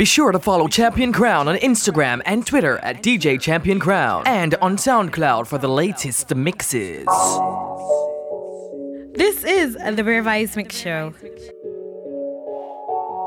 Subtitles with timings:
[0.00, 4.54] Be sure to follow Champion Crown on Instagram and Twitter at DJ Champion Crown and
[4.54, 7.04] on SoundCloud for the latest mixes.
[9.12, 11.12] This is the Vibes Mix Show.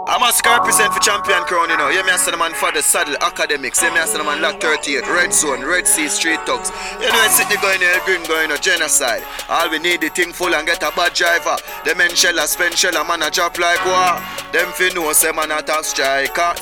[0.06, 1.88] I must represent for Champion Crown, you know.
[1.88, 3.82] Yeah, me I the man for the Saddle Academics.
[3.82, 6.72] Yeah, me I the man Lot 38, Red Zone, Red Sea Street Talks.
[7.00, 9.24] You know, going here, green going to genocide.
[9.48, 11.56] All we need the thing full and get a bad driver.
[11.86, 14.20] The men shell a spend shell a man a drop like war.
[14.52, 16.54] Them fi know say man a top striker.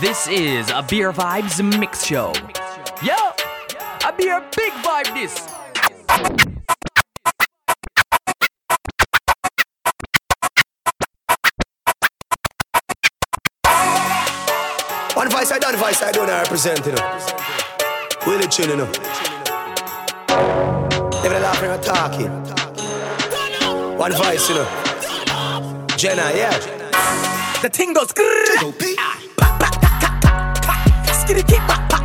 [0.00, 2.34] This is a Bare Vibes Mix Show.
[3.02, 3.32] Yeah,
[4.06, 6.53] a beer big vibe this.
[15.52, 17.20] I done, voice I don't represent, you know.
[18.26, 18.90] Willie chill, you know.
[21.22, 22.30] Never laughing or talking.
[23.98, 24.66] One voice, you know.
[25.96, 26.58] Jenna, yeah.
[27.62, 28.12] The thing goes.
[31.22, 32.04] Skitty keep pop pop.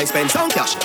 [0.00, 0.80] Like spend some cash.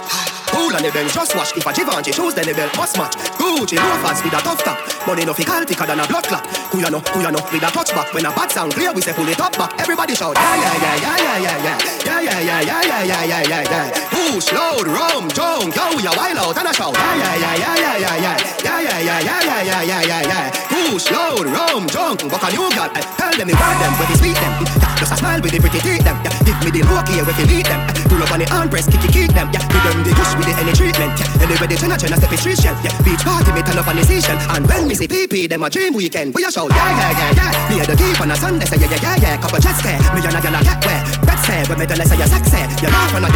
[0.52, 1.56] Pool on the bench, just watch.
[1.56, 3.16] If a Givenchy shoes, then the belt must match.
[3.40, 4.76] Gucci loafers with a tough top.
[5.08, 6.44] Money no fi call thicker than a blood clot.
[6.68, 8.14] Kuya no, kuya no, with a touchback.
[8.14, 9.72] When a bad sound clear, we say pull it up back.
[9.80, 13.44] Everybody shout, yeah, yeah, yeah, yeah, yeah, yeah, yeah, yeah, yeah, yeah, yeah, yeah, yeah,
[13.48, 14.10] yeah, yeah.
[14.12, 17.96] Push, load, rum, junk, yo, ya wild out and a shout, yeah, yeah, yeah, yeah,
[17.96, 18.36] yeah, yeah,
[18.68, 20.65] yeah, yeah, yeah, yeah, yeah, yeah, yeah, yeah, yeah.
[20.86, 22.86] Push, load, rum, junk, buck a new girl.
[23.18, 24.54] Tell them the bad them, where they sweet them.
[25.02, 26.14] Just a smile with the pretty teeth them.
[26.46, 27.82] Give me the look here, where you meet them.
[28.06, 29.50] Pull up on the arm press, kick it, kick them.
[29.50, 31.18] Give them the push with the any treatment.
[31.42, 32.78] Anyway, the china china step in street shell.
[33.02, 34.38] Beach party, me turn up on the station.
[34.54, 36.38] And when me see PP, them a dream weekend.
[36.38, 37.70] We a shout, yeah, yeah, yeah, yeah.
[37.74, 39.42] Me a the keep on a Sunday, say yeah, yeah, yeah, yeah.
[39.42, 41.02] Couple jets there, me and a gyal a get where.
[41.26, 42.62] Red say, when me tell say you sexy.
[42.86, 43.30] You laugh on the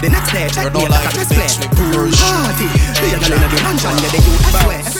[0.00, 1.52] the next day, check me like a dress play.
[1.76, 2.66] Party,
[2.96, 4.99] me and a in the mansion, yeah, they do everywhere.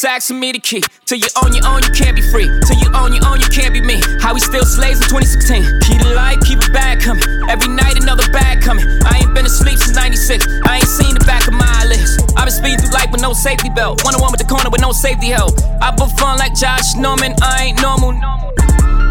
[0.00, 0.80] He's asking me the key.
[1.04, 2.48] Till you own your own, you can't be free.
[2.64, 4.00] Till you own your own, you can't be me.
[4.16, 5.60] How we still slaves in 2016.
[5.84, 7.20] Keep the light, keep it bag coming.
[7.52, 8.88] Every night another bag coming.
[9.04, 10.40] I ain't been asleep since 96.
[10.64, 12.16] I ain't seen the back of my eyelids.
[12.32, 14.00] I've been speeding through life with no safety belt.
[14.00, 15.52] One on one with the corner with no safety help.
[15.84, 17.36] I put fun like Josh Norman.
[17.44, 18.16] I ain't normal.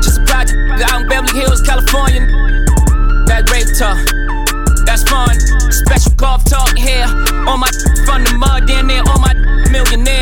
[0.02, 0.58] Just a project
[0.90, 2.26] out in Beverly Hills, California.
[3.30, 4.02] That rape talk.
[4.90, 5.38] That's fun.
[5.70, 7.06] Special golf talk here.
[7.46, 7.70] On my
[8.10, 9.38] from the mud, down there, all my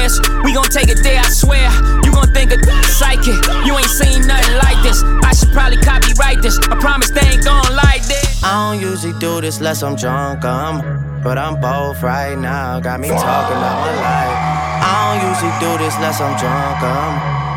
[0.08, 0.44] millionaires.
[0.44, 1.70] We gon' take it there, I swear.
[2.04, 3.36] You gon' think of psychic.
[3.66, 5.04] You ain't seen nothing like this.
[5.24, 6.58] I should probably copyright this.
[6.60, 8.44] I promise they ain't gon' like this.
[8.44, 12.80] I don't usually do this unless I'm drunk, um, but I'm both right now.
[12.80, 14.38] Got me talking about my life.
[14.80, 17.14] I don't usually do this unless I'm drunk, um,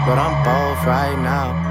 [0.07, 1.71] but I'm both right now.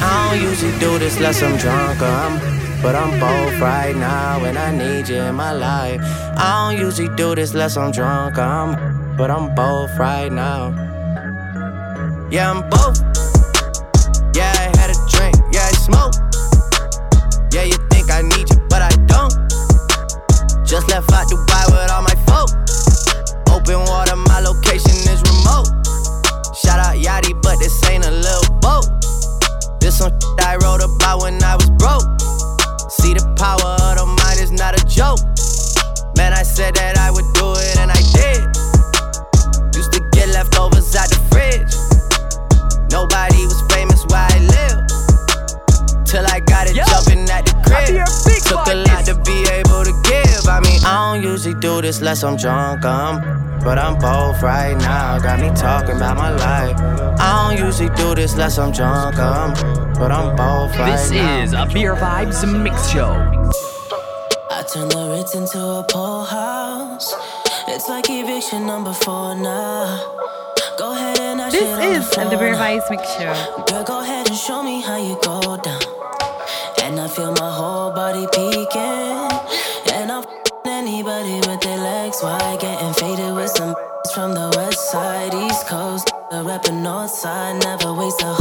[0.00, 4.56] I don't usually do this unless I'm drunk, um, but I'm both right now and
[4.56, 6.00] I need you in my life.
[6.02, 8.38] I don't usually do this unless I'm drunk.
[8.38, 10.70] I'm, but I'm both right now.
[12.30, 12.98] Yeah, I'm both.
[14.34, 15.36] Yeah, I had a drink.
[15.52, 16.14] Yeah, I smoke.
[17.52, 19.34] Yeah, you think I need you, but I don't.
[20.64, 21.47] Just left out the
[52.08, 53.20] less I'm drunk, um.
[53.62, 56.74] But I'm both right now, got me talking about my life.
[57.20, 59.52] I don't usually do this less I'm drunk, um.
[59.98, 61.42] But I'm both right This now.
[61.42, 63.12] is a Bare Vibes Mix Show.
[64.50, 67.12] I turn the Ritz into a pool house.
[67.68, 69.84] It's like eviction number four now.
[70.78, 72.54] Go ahead and I This is the the Bare.
[72.54, 73.64] Vibes Mix Show.
[73.68, 75.82] Girl, go ahead and show me how you go down.
[76.84, 78.77] And I feel my whole body peeking.
[86.48, 88.37] Rapping north side, never waste a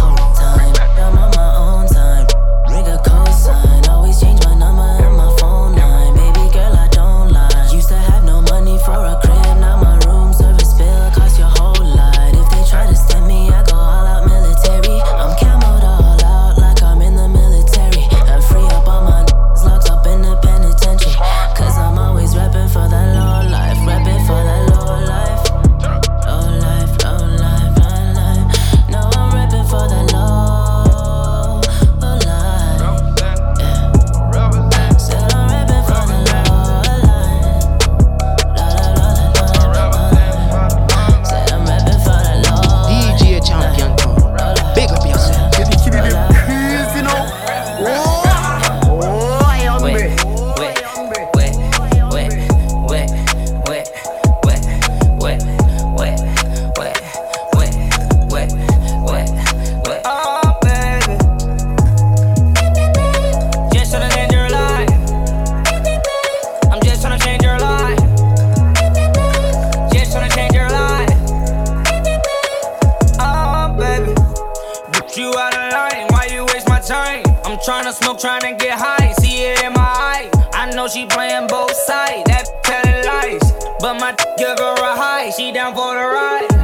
[80.89, 82.23] she playing both sides.
[82.25, 83.51] That telling lies.
[83.79, 85.31] But my give her a high.
[85.31, 86.56] She down for the ride.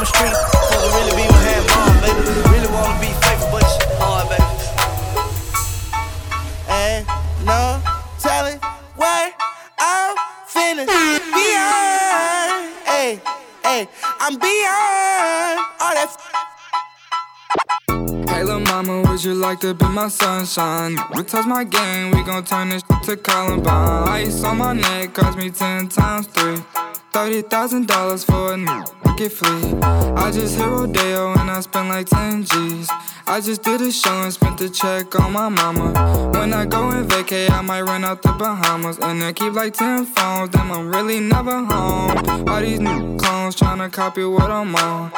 [0.00, 0.32] A street.
[0.32, 1.26] To really be
[2.02, 2.22] baby.
[2.50, 3.64] Really wanna be faithful, but
[3.98, 4.44] hard, baby.
[7.44, 7.80] No
[8.20, 8.60] telling
[10.90, 12.74] I'm beyond.
[12.86, 13.20] Hey,
[13.64, 13.88] hey,
[14.20, 16.16] I'm beyond all that.
[18.28, 20.96] Hey, little mama, would you like to be my sunshine?
[21.14, 24.08] We touch my game, we gon' turn this to Columbine.
[24.08, 26.62] Ice on my neck cost me ten times three.
[27.12, 28.84] Thirty thousand dollars for a new
[29.20, 32.88] I just hit Rodeo and I spent like ten G's.
[33.26, 36.30] I just did a show and spent the check on my mama.
[36.34, 39.74] When I go and vacay, I might run out the Bahamas and I keep like
[39.74, 40.50] ten phones.
[40.50, 42.48] Then I'm really never home.
[42.48, 45.10] All these new clones tryna copy what I'm on.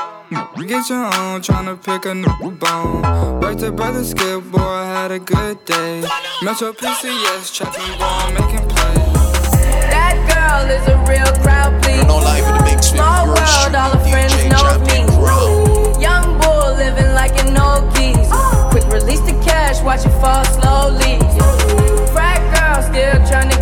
[0.66, 3.02] Get your own, tryna pick a new bone.
[3.40, 6.00] Work to brother Skip, boy, I had a good day.
[6.42, 8.69] Metro PCS, trapping, boy, making
[10.50, 12.04] girl is a real crowd, please.
[12.06, 12.98] No life in the big spin.
[12.98, 14.98] Small world, all the friends DJ know me.
[16.02, 18.30] Young bull living like an old geese.
[18.72, 21.18] Quick release the cash, watch it fall slowly.
[22.12, 23.59] Frat girl still trying to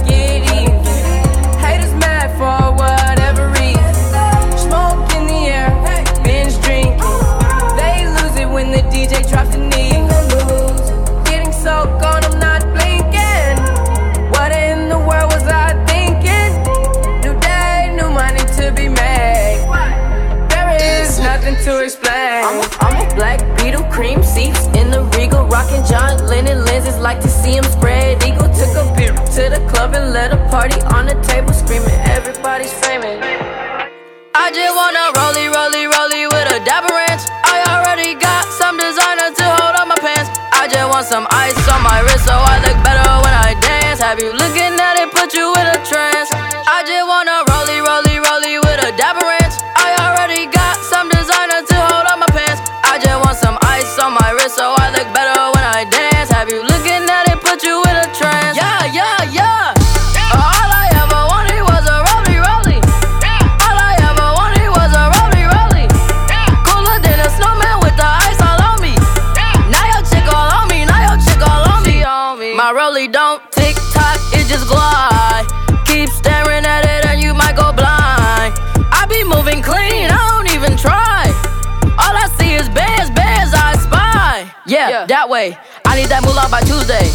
[23.98, 26.96] cream seats in the regal, rocking John Lennon lenses.
[27.02, 28.46] Like to see him spread eagle.
[28.54, 32.72] Took a beer to the club and let a party on the table, screaming everybody's
[32.86, 33.18] famous.
[34.38, 37.26] I just wanna rollie, rollie, rollie with a dapper ranch.
[37.42, 40.30] I already got some designer to hold on my pants.
[40.54, 43.98] I just want some ice on my wrist so I look better when I dance.
[43.98, 46.30] Have you looking at it, put you in a trance?
[46.70, 47.17] I just wanna
[85.38, 85.54] way.
[85.86, 87.06] I need that moolah by Tuesday.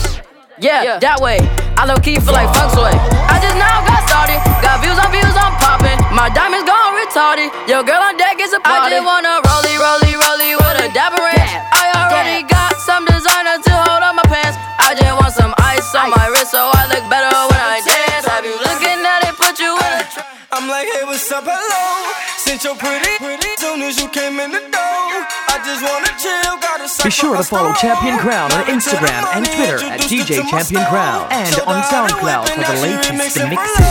[0.55, 1.43] Yeah, that way.
[1.75, 2.95] I low key feel like funk sway.
[3.27, 4.39] I just now got started.
[4.63, 5.99] Got views on views, I'm popping.
[6.15, 7.51] My diamonds gone retarded.
[7.67, 8.95] Yo, girl on deck is a party.
[8.95, 11.51] I just wanna rollie, rollie, rollie with a dapper ranch.
[11.75, 14.55] I already got some designer to hold on my pants.
[14.79, 18.23] I just want some ice on my wrist so I look better when I dance.
[18.29, 19.35] Have you looking at it?
[19.35, 20.47] Put you in a trance.
[20.53, 22.32] I'm like, hey, what's up, hello?
[22.43, 25.07] Since you're pretty, pretty, soon as you came in the door,
[25.47, 29.79] I just wanna chill, gotta Be sure to follow Champion Crown on Instagram and Twitter
[29.85, 33.83] at DJ Champion Crown and on SoundCloud for the latest mixes.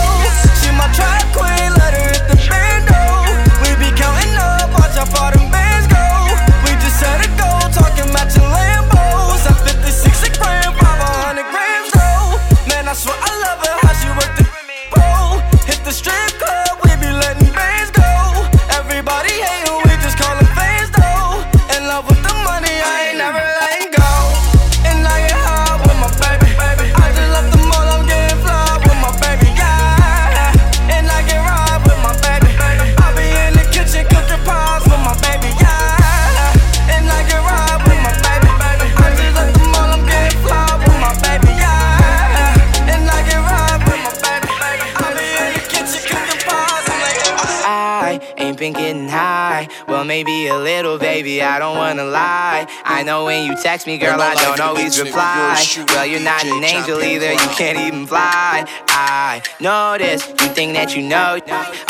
[50.12, 51.40] Maybe a little, baby.
[51.40, 52.66] I don't wanna lie.
[52.85, 55.57] I know when you text me, girl, I don't always reply.
[55.88, 57.33] Well, you're not an angel either.
[57.33, 58.66] You can't even fly.
[58.88, 60.28] I know this.
[60.28, 61.40] You think that you know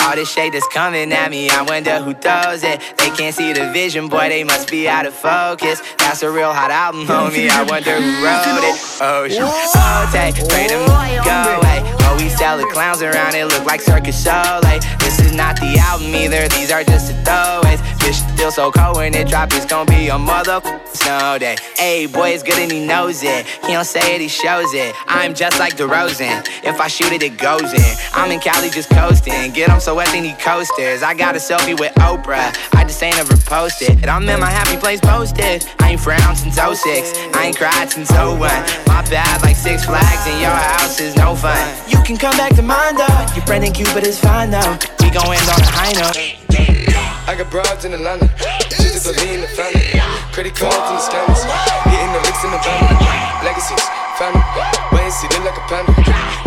[0.03, 1.51] all this shade that's coming at me.
[1.51, 2.79] I wonder who throws it.
[2.97, 4.29] They can't see the vision, boy.
[4.29, 5.83] They must be out of focus.
[5.99, 7.51] That's a real hot album, homie.
[7.51, 8.77] I wonder who wrote it.
[9.03, 9.43] Oh, shoot.
[9.43, 10.87] Oh, take, pray them
[11.25, 11.79] go away.
[12.07, 14.81] Oh, we sell the clowns around it, look like Circus Soleil.
[14.99, 17.81] This is not the album either, these are just the throwaways.
[18.03, 20.61] Bitch, still so cold when it drop, it's gonna be a mother
[20.93, 21.57] snow day.
[21.77, 23.47] Hey, boy, it's good and he knows it.
[23.65, 24.93] He don't say it, he shows it.
[25.07, 26.45] I'm just like DeRozan.
[26.65, 27.95] If I shoot it, it goes in.
[28.13, 29.53] I'm in Cali just coasting.
[29.53, 31.05] Get him so wet, they need coasters.
[31.05, 32.51] I got a selfie with Oprah.
[32.75, 33.91] I just ain't ever posted.
[34.03, 35.65] And I'm in my happy place posted.
[35.79, 37.13] I ain't frowned since 06.
[37.35, 38.39] I ain't cried since 01.
[38.91, 41.63] My bad, like Six Flags, and your house is no fun.
[41.89, 43.27] You can come back to mine though.
[43.37, 44.77] Your friend in Cuba is fine though.
[44.99, 46.43] We gon' end on a high note.
[47.25, 48.27] I got broads in Atlanta,
[48.69, 49.87] just to lean in the family.
[50.35, 51.43] Credit cards in the scammers,
[51.87, 52.99] hitting the licks in the van.
[53.47, 53.85] Legacies,
[54.19, 54.43] family,
[54.91, 55.93] wait and see, look like a panda.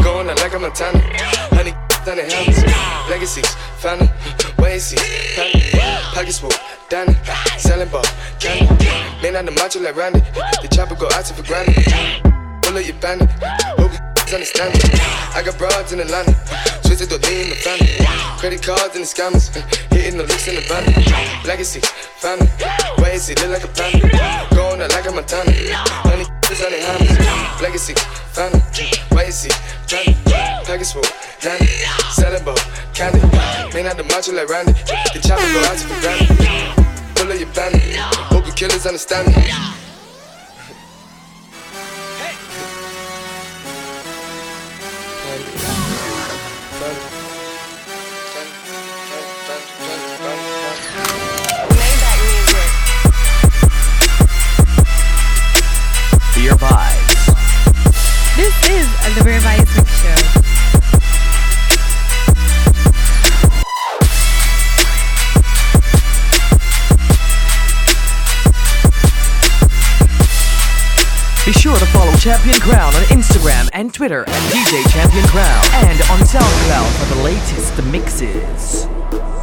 [0.03, 0.99] Going out like a Montana,
[1.55, 1.71] honey,
[2.03, 2.59] down the hammers.
[3.09, 3.47] Legacies,
[3.79, 4.09] family,
[4.59, 4.97] wait and see,
[5.35, 5.63] family.
[6.13, 6.51] Pockets full,
[6.89, 7.15] Danny,
[7.57, 8.03] selling ball,
[8.39, 8.85] candy.
[9.23, 10.19] Man on the macho like Randy,
[10.61, 11.87] the chopper go out to for granted.
[12.63, 13.29] Pull up your bandit,
[13.79, 13.91] hope
[14.29, 14.79] you understand me.
[15.35, 16.33] I got broads in Atlanta,
[16.81, 17.93] twisted to lean the family.
[18.39, 19.53] Credit cards and the scammers,
[19.91, 20.83] hitting the licks in the van.
[21.45, 21.81] Legacy,
[22.17, 22.47] family,
[22.97, 24.07] wait and see, look like a panda.
[24.55, 25.51] Going out like a Montana,
[26.07, 27.61] honey, is on the hammers.
[27.61, 27.93] Legacy,
[28.33, 28.61] family,
[29.11, 29.53] wait and see,
[29.85, 30.15] family.
[30.65, 31.05] Package full,
[31.41, 31.67] Danny,
[32.11, 32.57] selling ball,
[32.93, 33.21] candy.
[33.73, 34.73] Man out the macho like Randy,
[35.13, 36.33] the chopper go out to for granted.
[37.15, 37.97] Pull up your bandit,
[38.31, 39.84] hope you killers understand me.
[45.35, 45.43] Bare
[56.55, 57.25] vibes.
[58.37, 60.54] This is the Bare Vibes Mix Show.
[71.55, 76.19] Sure to follow Champion Crown on Instagram and Twitter at DJ Champion Crown and on
[76.19, 79.34] SoundCloud for the latest mixes.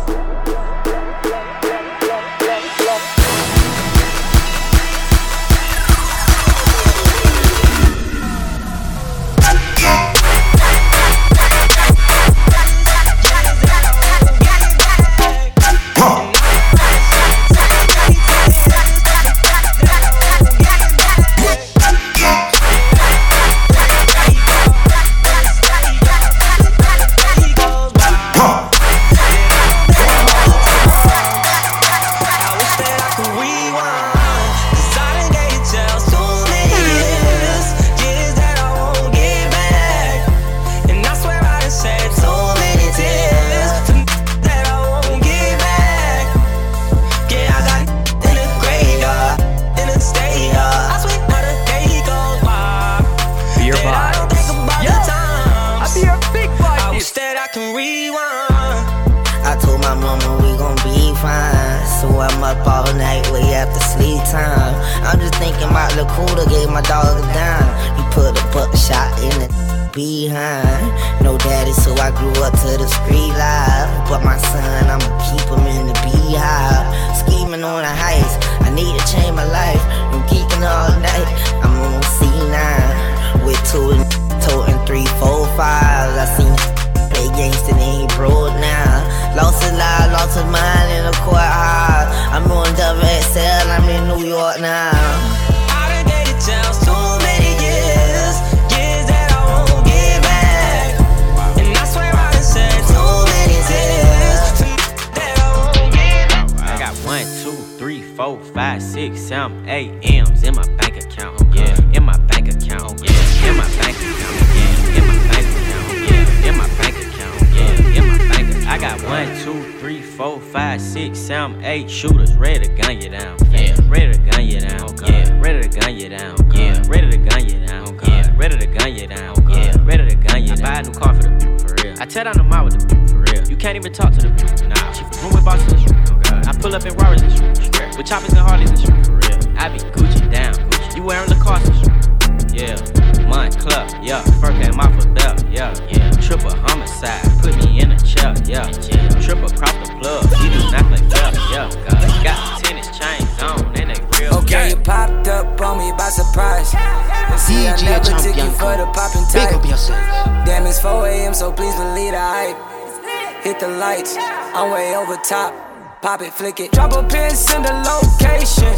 [161.33, 163.45] It's 4 a.m., so please believe the hype.
[163.45, 165.53] Hit the lights, I'm way over top.
[166.01, 166.73] Pop it, flick it.
[166.73, 168.75] Drop a pin, send a location.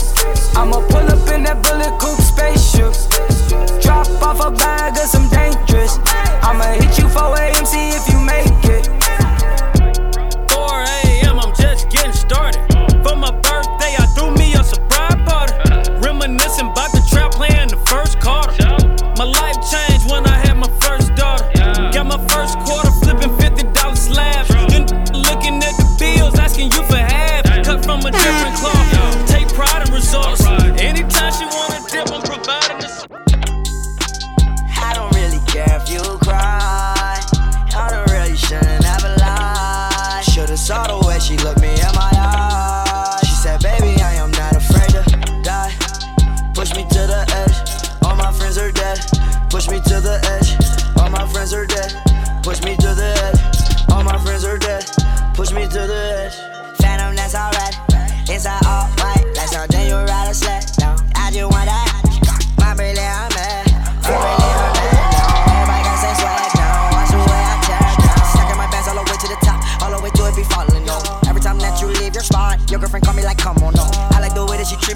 [0.56, 2.92] I'ma pull up in that bullet coupe spaceship.
[3.82, 5.98] Drop off a bag of some dangerous.
[6.42, 9.03] I'ma hit you 4 a.m., see if you make it.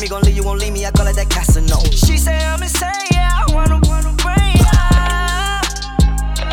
[0.08, 0.86] The way that she treat me, gon' leave you, won't leave me.
[0.86, 1.78] I call it that Casino.
[1.90, 3.44] She say I'm insane, yeah.
[3.46, 4.72] I wanna, wanna bring ya.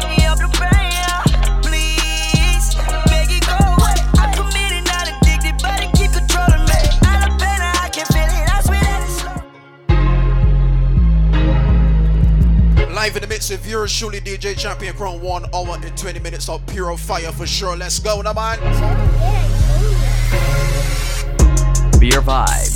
[0.07, 1.23] Me up the brain, yeah.
[1.63, 2.75] Please,
[3.09, 3.95] make it go away.
[4.19, 6.79] I'm committed, not addicted, but it keep controlling me.
[7.03, 8.49] I love pain, I can feel it.
[8.49, 9.23] I swear that it's
[12.83, 12.93] slow.
[12.93, 16.49] Live in the midst of yours, surely DJ Champion Crown 1 hour and 20 minutes
[16.49, 17.75] of pure fire for sure.
[17.77, 18.59] Let's go now, man.
[21.99, 22.74] Bare vibes.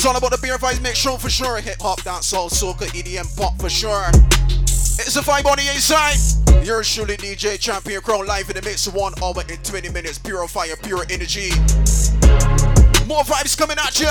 [0.00, 1.60] It's all about the bare vibes, make sure for sure.
[1.60, 4.08] Hip hop, dancehall, soca, EDM, pop for sure.
[4.96, 6.16] It's a vibe on the A side.
[6.64, 10.16] Yours surely DJ Champion Crown live in the mix of 1 hour in 20 minutes.
[10.16, 11.50] Pure fire, pure energy.
[13.06, 14.08] More vibes coming at you.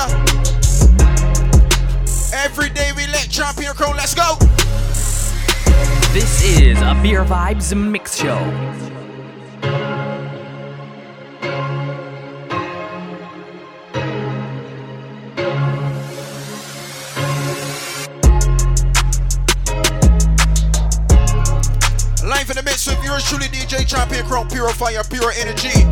[2.38, 4.36] Every day we let Champion Crown, let's go.
[6.14, 8.99] This is a Bare Vibes Mix Show.
[23.40, 25.84] Truly DJ Champion Crown, pure fire, pure energy.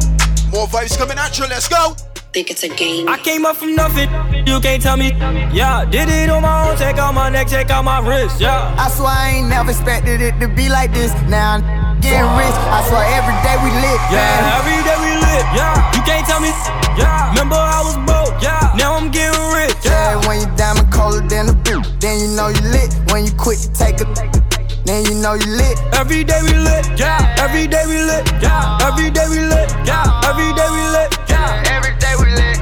[0.51, 1.95] More vibes coming at you, let's go.
[2.33, 3.07] Think it's a game.
[3.07, 4.09] I came up from nothing,
[4.45, 5.11] you can't tell me.
[5.53, 8.75] Yeah, did it on my own, take out my neck, take out my wrist, yeah.
[8.77, 11.13] I swear I ain't never expected it to be like this.
[11.29, 12.57] Now I'm getting rich.
[12.67, 13.99] I swear every day we lit.
[14.11, 14.43] Yeah, man.
[14.59, 15.95] every day we lit, yeah.
[15.95, 16.51] You can't tell me,
[16.99, 17.31] yeah.
[17.31, 18.75] Remember I was broke, yeah.
[18.75, 20.27] Now I'm getting rich, Yeah, yeah.
[20.27, 22.91] when you diamond colder than a boot, then you know you lit.
[23.11, 24.46] When you quit to take a,
[24.85, 25.77] then you know you lit.
[25.93, 27.35] Every day we lit, yeah.
[27.39, 28.77] Every day we lit, yeah.
[28.81, 30.21] Every day we lit, yeah.
[30.25, 31.63] Every day we lit, yeah.
[31.75, 32.57] Every day we lit.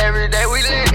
[0.00, 0.92] Every day we lit.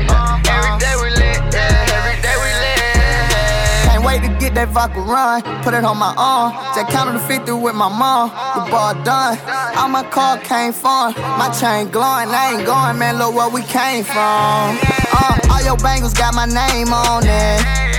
[0.49, 1.39] Every day we lit.
[1.53, 3.85] Yeah, every day we lit.
[3.85, 5.41] Can't wait to get that vodka run.
[5.63, 6.53] Put it on my arm.
[6.75, 8.29] Just counted the 50 with my mom.
[8.29, 9.37] The ball done.
[9.77, 11.13] All my car came from.
[11.37, 12.29] My chain glowing.
[12.29, 13.17] I ain't going, man.
[13.19, 14.79] Look where we came from.
[15.13, 17.90] Uh, all your bangles got my name on it.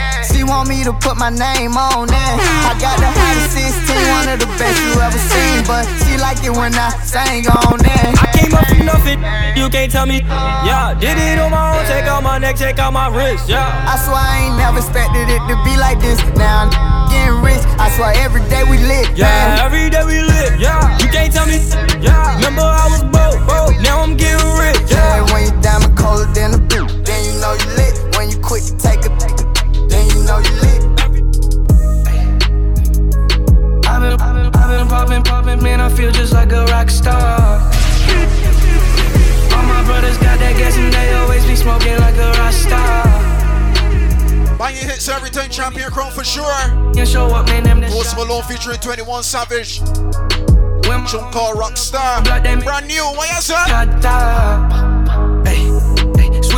[0.43, 2.35] She want me to put my name on it.
[2.67, 5.63] I got the hottest 16, one of the best you ever seen.
[5.71, 8.11] But she like it when I sang on it.
[8.19, 9.23] I came up from nothing,
[9.55, 10.27] you can't tell me.
[10.67, 13.47] Yeah, did it on my own, take out my neck, take out my wrist.
[13.47, 13.71] Yeah.
[13.87, 16.19] I swear I ain't never expected it to be like this.
[16.35, 16.71] Now I'm
[17.07, 17.63] getting rich.
[17.79, 19.15] I swear every day we lit.
[19.15, 19.63] Yeah, man.
[19.63, 20.59] every day we lit.
[20.59, 21.63] Yeah, you can't tell me.
[22.03, 23.79] Yeah, remember I was broke, broke.
[23.79, 24.91] Now I'm getting rich.
[24.91, 27.95] Yeah, yeah when you diamond colder than a boot, then you know you lit.
[28.19, 29.42] When you quit, you take a
[30.33, 30.83] know you lit.
[33.87, 35.81] I've been, I've been, popping, popping, man.
[35.81, 37.61] I feel just like a rock star.
[39.55, 43.05] All my brothers got that gas and they always be smoking like a rock star.
[44.57, 46.93] Buying hits every time, champion crown for sure.
[46.95, 49.81] You show up, man, them Post Malone featuring 21 Savage.
[51.11, 52.23] Tune called Rockstar.
[52.63, 55.32] Brand new, what you say?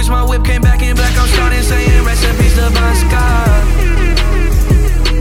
[0.05, 1.17] Hey, my whip, came back in black.
[1.17, 3.65] I'm starting saying recipes to Bon Scott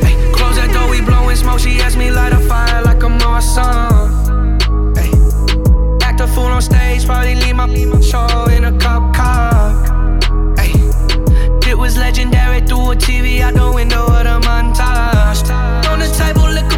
[0.03, 1.59] Hey, close that door, we blowing smoke.
[1.59, 4.59] She asked me light a fire like I'm awesome.
[4.93, 5.11] Hey.
[6.01, 7.67] Act a fool on stage, probably leave my
[8.01, 9.71] show in a cop car.
[10.57, 10.73] Hey.
[11.69, 15.49] It was legendary through a TV out the window of the montage.
[15.91, 16.72] On the table, liquor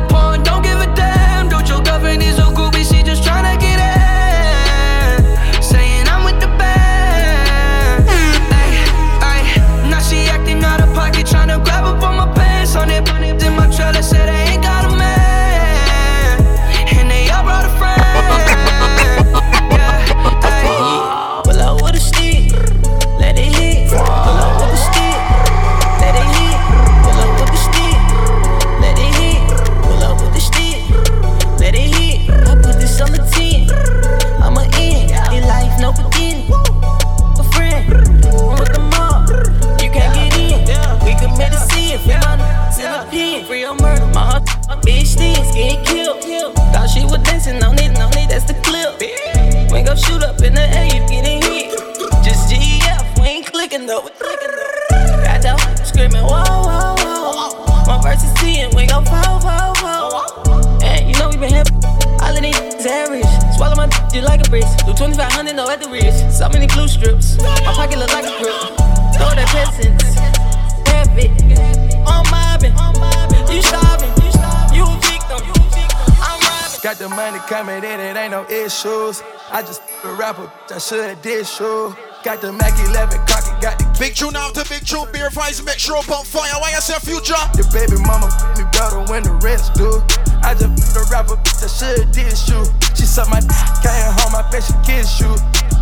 [80.37, 81.95] a rapper, I should did show.
[82.23, 85.63] Got the Mac 11 cocky, got the big tune out to big tune, beer fries,
[85.63, 86.49] make sure pump fire.
[86.59, 87.37] Why I say future?
[87.55, 90.01] Your baby mama me better when the rest do.
[90.41, 92.67] I just the rapper, I should did shoot.
[92.97, 95.29] She suck my dick, came home, I bet she kiss you.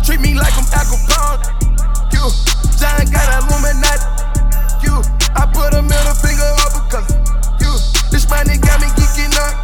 [0.04, 1.40] Treat me like I'm Al Capone.
[2.12, 2.28] You,
[2.76, 4.04] John got Illuminati.
[4.84, 5.00] You,
[5.32, 7.08] I put a middle finger up because
[7.64, 7.72] you.
[8.12, 9.63] This money got me geeking up.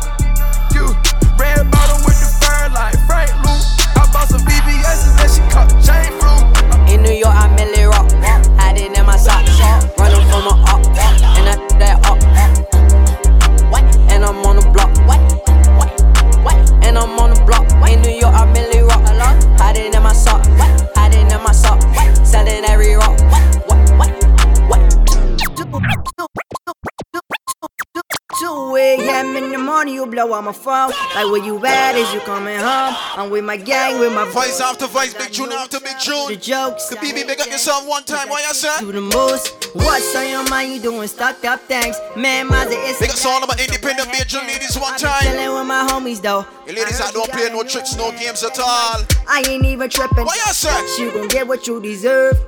[30.21, 30.91] Morning, you blow on my phone.
[31.15, 31.95] Like, where you at?
[31.97, 32.95] Is you coming home?
[33.17, 36.29] I'm with my gang, with my voice after voice, big tune after big tune.
[36.29, 36.89] The jokes.
[36.89, 38.29] The BB, big up yourself one time.
[38.29, 38.81] Why you say?
[38.81, 39.71] Do the most.
[39.75, 40.75] What's on your mind?
[40.75, 41.97] You doing stuck up things.
[42.17, 42.99] Man, my is.
[42.99, 45.23] Big up all my independent major ladies one time.
[45.23, 46.47] Chilling with my homies though.
[46.67, 49.03] You ladies that don't play no tricks, no games at all.
[49.29, 50.25] I ain't even tripping.
[50.25, 51.03] Why you say?
[51.03, 52.39] You gon' get what you deserve.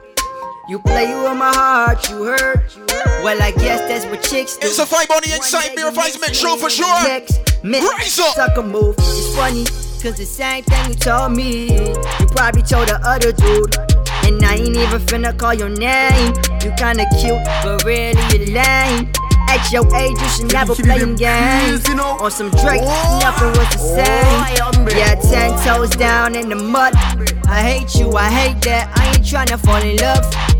[0.72, 2.74] You play you in my heart, you hurt.
[3.22, 4.68] Well, I guess that's what chicks do.
[4.68, 6.86] It's a fight on the inside, beer fights make sure for sure.
[6.88, 8.34] Rise up.
[8.34, 8.94] Suck a move.
[8.96, 9.66] It's funny,
[10.00, 11.76] cause the same thing you told me.
[11.76, 13.76] You probably told the other dude.
[14.24, 16.32] And I ain't even finna call your name.
[16.64, 19.12] You kinda cute, but really you lame.
[19.50, 21.86] At your age, you should never play them games.
[21.90, 24.96] On some Drake, oh, nothing was the oh, same.
[24.96, 26.94] Yeah, ten toes down in the mud.
[27.44, 28.90] I hate you, I hate that.
[28.96, 30.51] I ain't tryna fall in love.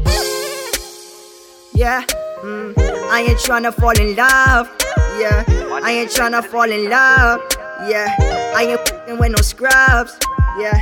[1.75, 2.05] Yeah,
[2.43, 2.77] mm,
[3.11, 4.69] I ain't tryna fall in love.
[5.19, 5.45] Yeah,
[5.83, 7.41] I ain't tryna fall in love.
[7.89, 8.15] Yeah,
[8.55, 8.77] I
[9.09, 10.19] ain't with no scrubs.
[10.59, 10.77] Yeah,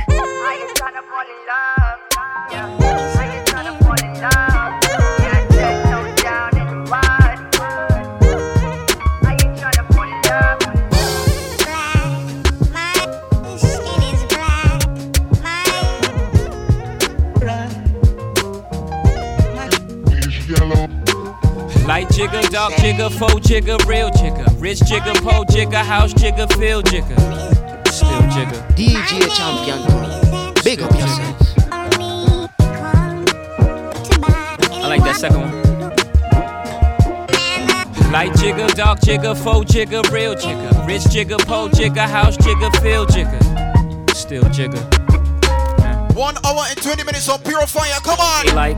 [21.99, 24.45] jigger, dark jigger, faux jigger, real jigger.
[24.59, 27.15] Rich jigger, po jigger, house jigger, field jigger.
[27.91, 28.63] Still jigger.
[28.75, 30.63] DJ champion crew.
[30.63, 31.35] Big up yourself.
[34.71, 35.51] I like that second one.
[38.11, 40.71] Light jigger, dark jigger, faux jigger, real jigger.
[40.87, 43.39] Rich jigger, po jigger, house jigger, field jigger.
[44.13, 44.81] Still jigger.
[46.13, 48.45] One hour and 20 minutes on pure fire, come on!
[48.45, 48.77] He like,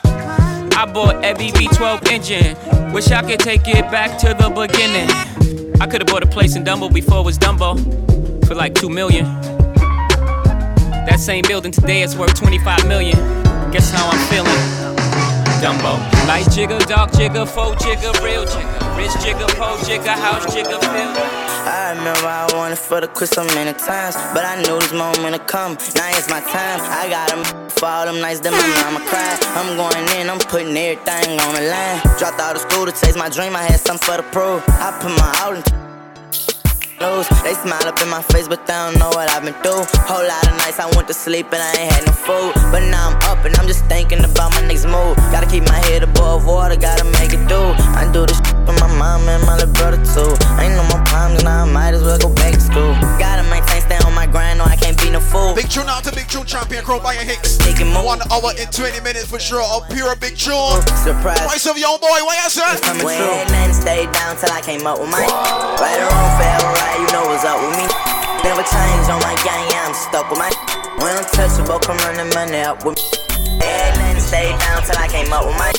[0.81, 2.91] I bought every V12 engine.
[2.91, 5.07] Wish I could take it back to the beginning.
[5.79, 7.77] I could've bought a place in Dumbo before it was Dumbo
[8.47, 9.25] for like two million.
[11.05, 13.15] That same building today is worth 25 million.
[13.69, 14.49] Guess how I'm feeling?
[15.61, 15.99] Dumbo.
[16.27, 18.95] Light jigger, dark jigger, faux jigger, real jigger.
[18.97, 21.50] Rich jigger, po jigger, house jigger, feel.
[21.63, 25.31] I remember I wanted for the quit so many times, but I knew this moment
[25.31, 25.77] would come.
[25.95, 26.79] Now it's my time.
[26.81, 29.39] I got them for all them nights that my mama cried.
[29.55, 32.01] I'm going in, I'm putting everything on the line.
[32.17, 33.55] Dropped out of school to chase my dream.
[33.55, 34.63] I had something for the proof.
[34.67, 35.90] I put my all
[37.01, 39.89] They smile up in my face, but they don't know what I've been through.
[40.05, 42.53] Whole lot of nights I went to sleep and I ain't had no food.
[42.69, 45.17] But now I'm up and I'm just thinking about my next move.
[45.33, 47.57] Gotta keep my head above water, gotta make it do.
[47.97, 50.29] I do this shit for my mom and my little brother too.
[50.61, 52.93] Ain't no more problems, now I might as well go back to school.
[53.17, 55.53] Gotta maintain, stay on grind, no, I can't be no fool.
[55.53, 57.59] Big tune out to Big Tune Champion Crown by your Hicks.
[58.01, 60.81] One hour and 20 minutes for sure of pure Big Tune.
[61.03, 61.39] Surprise.
[61.43, 62.65] Price of your boy, what you say?
[63.03, 66.97] Went and stayed down till I came up with my right or wrong, forever right,
[66.97, 67.85] you know what's up with me.
[68.41, 70.49] Never change on my gang, yeah, I'm stuck with my
[70.97, 73.03] When I'm touchable, come run the money up with me.
[73.61, 75.73] And stayed down till I came up with my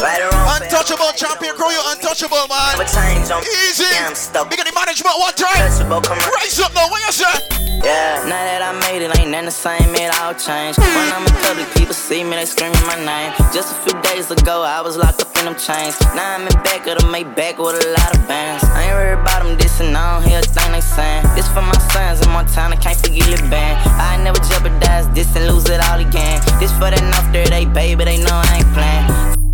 [0.00, 2.78] Right or wrong, Untouchable champion crew, you untouchable man.
[2.78, 3.84] Never change on Easy.
[3.84, 4.48] Yeah, I'm stuck.
[4.50, 5.56] Big the management one time.
[5.56, 6.32] Touchable, come run.
[6.40, 7.65] Rise up now, what you say?
[7.84, 10.80] Yeah, now that I made it, ain't nothing the same, it all changed.
[10.80, 13.36] When I'm in public, people see me, they screaming my name.
[13.52, 16.00] Just a few days ago, I was locked up in them chains.
[16.16, 18.64] Now I'm in back of the Maybach with a lot of bands.
[18.64, 21.28] I ain't worried about them dissing, I don't hear a thing they saying.
[21.36, 23.76] This for my sons in Montana, can't forget the band.
[24.00, 26.40] I never jeopardize this and lose it all again.
[26.58, 29.45] This for that off there, they baby, they know I ain't playing.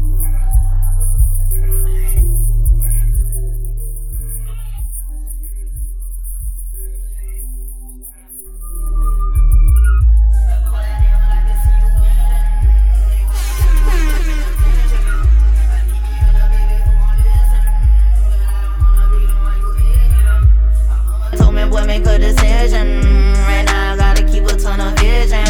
[21.73, 23.01] Boy, make a decision.
[23.49, 25.49] Right now, I gotta keep a ton of vision.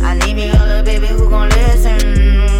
[0.00, 1.98] I need me a little baby who gon' listen.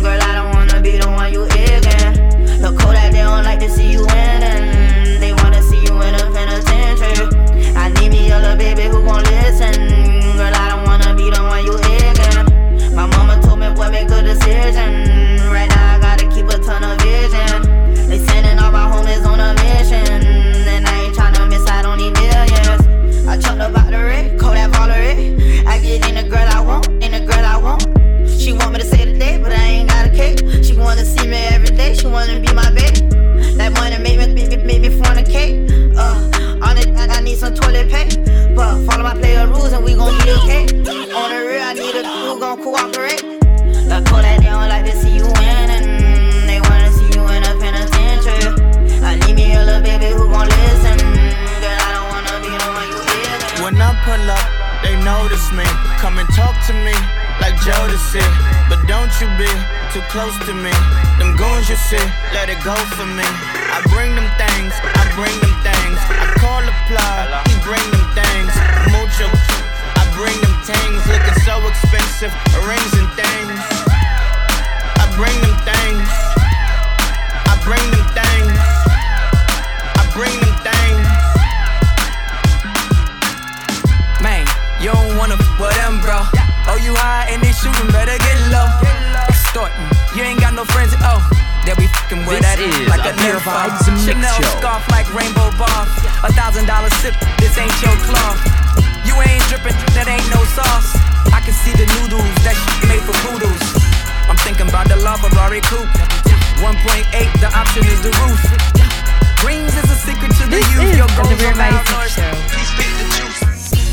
[0.02, 2.60] Girl, I don't wanna be the one you egging.
[2.60, 5.20] Look, Kodak, they don't like to see you winning.
[5.20, 7.28] They wanna see you in a penitentiary.
[7.76, 9.74] I need me a little baby who gon' listen.
[10.36, 12.94] Girl, I don't wanna be the one you egging.
[12.94, 15.15] My mama told me, boy, make a decision.
[28.58, 30.38] Want me to say today, but I ain't got a cake.
[30.64, 33.00] She wanna see me every day, she wanna be my baby.
[33.56, 35.68] That money make me, make me, make me fornicate.
[35.96, 38.22] Uh, on it, I, I need some toilet paper.
[38.54, 40.64] But follow my player rules and we gon' be okay.
[41.12, 43.22] On the real, I need a who gon' cooperate.
[43.88, 46.46] The Kodak, they don't like to see you winning.
[46.46, 48.52] They wanna see you in a penitentiary.
[49.02, 50.98] I need me a little baby who gon' listen.
[51.60, 53.64] Girl, I don't wanna be the one you hear.
[53.64, 54.46] When I pull up,
[54.82, 55.64] they notice me.
[56.00, 57.25] Come and talk to me
[58.18, 59.48] like But don't you be
[59.92, 60.72] too close to me.
[61.18, 62.02] Them goons you see,
[62.32, 63.24] let it go for me.
[63.24, 65.98] I bring them things, I bring them things.
[66.10, 68.52] I call the plug, he bring them things.
[68.92, 71.00] Mucho, I bring them things.
[71.06, 72.32] Looking so expensive,
[72.64, 73.60] rings and things.
[74.96, 76.08] I bring them things.
[77.46, 78.58] I bring them things.
[79.96, 81.06] I bring them things.
[84.20, 84.46] Man,
[84.80, 86.45] you don't wanna f with them, bro.
[86.66, 88.66] Oh, you high and they shooting, better get low.
[89.30, 89.86] Extorting,
[90.18, 91.22] you ain't got no friends, oh.
[91.66, 93.74] That we fucking with that is like a Nirvana.
[94.02, 95.82] Chanel scarf like rainbow bar.
[96.22, 98.38] A thousand dollar sip, this ain't your cloth.
[99.02, 100.94] You ain't dripping, that ain't no sauce.
[101.34, 103.62] I can see the noodles, that shit made for poodles.
[104.30, 105.90] I'm thinking about the La Ferrari coupe.
[106.62, 107.02] 1.8,
[107.42, 108.42] the option is the roof.
[109.42, 110.94] Rings is a secret to the youth.
[110.98, 112.14] Your goals are loud noise.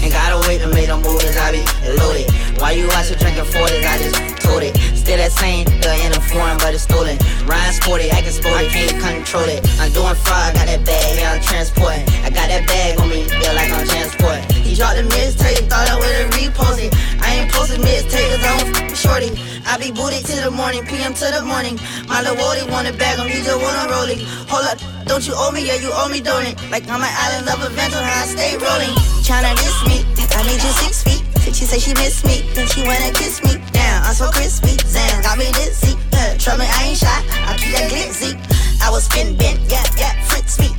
[0.02, 1.62] Ain't gotta wait to make them moves, I be
[1.98, 2.30] loaded.
[2.64, 3.84] Why you out here drinking 40s?
[3.84, 4.72] I just told it.
[4.96, 7.20] Still that same, the in a foreign, but it's stolen.
[7.44, 9.60] Ryan sporty, I can sport it, can't control it.
[9.84, 12.08] I'm doing fraud, got that bag, yeah, I'm transporting.
[12.24, 14.48] I got that bag on me, feel like I'm transporting.
[14.64, 16.96] He dropped the mixtape, thought I would repost it.
[17.20, 19.36] I ain't posting mixtape, cause I'm shorty.
[19.68, 21.76] I be booted till the morning, PM till the morning.
[22.08, 24.24] My little Wody wanna bag him, he just wanna roll it.
[24.48, 26.56] Hold up, don't you owe me, yeah, you owe me, don't it?
[26.72, 28.96] Like I'm an island of a how I stay rolling.
[29.20, 31.23] Tryna diss me, I need you six feet.
[31.52, 33.62] She say she miss me, then she wanna kiss me.
[33.72, 34.78] Damn, I'm so crispy.
[34.88, 35.96] Zan got me dizzy.
[36.14, 37.08] Uh, trouble, I ain't shy.
[37.08, 38.40] I keep that glitzy.
[38.82, 40.70] I was spin bent, yeah, yeah, fritz me.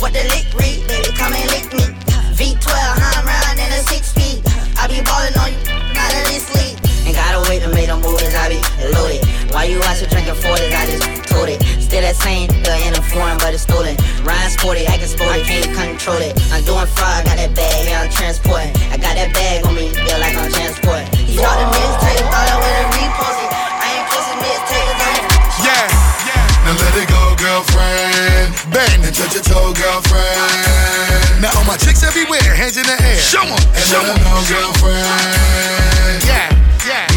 [0.00, 1.86] What the lick read, baby, come and lick me.
[2.36, 4.42] V12, how I'm riding in a six speed.
[4.76, 6.44] I be ballin' on you, not in this.
[7.04, 8.58] Ain't gotta wait to make them movies, I be
[8.96, 9.20] loaded.
[9.52, 10.72] Why you out here drinking 40s?
[10.72, 11.60] I just told it.
[11.76, 13.92] Still that same, the in a foreign, but it's stolen.
[14.24, 16.32] Ryan sporty, acting sporty, can't control it.
[16.48, 18.72] I'm doing fraud, got that bag, yeah, I'm transporting.
[18.88, 21.04] I got that bag on me, feel like I'm transporting.
[21.28, 23.52] He dropped the mixtape, thought I would've reposted.
[23.52, 25.28] I ain't posting mixtapes, I'm
[25.60, 25.84] Yeah,
[26.24, 26.64] yeah.
[26.64, 28.48] Now let it go, girlfriend.
[28.72, 31.44] Bang and touch your toe, girlfriend.
[31.44, 33.20] Now all my chicks everywhere, hands in the air.
[33.20, 34.16] Show 'em, and show 'em.
[34.24, 35.04] know, girlfriend.
[36.24, 36.53] Yeah, yeah.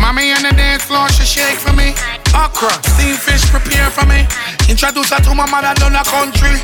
[0.08, 1.92] Mommy on the dance floor, she shake for me.
[2.32, 4.24] Okra, steamed fish, prepare for me.
[4.72, 6.56] Introduce her to my mother down the country.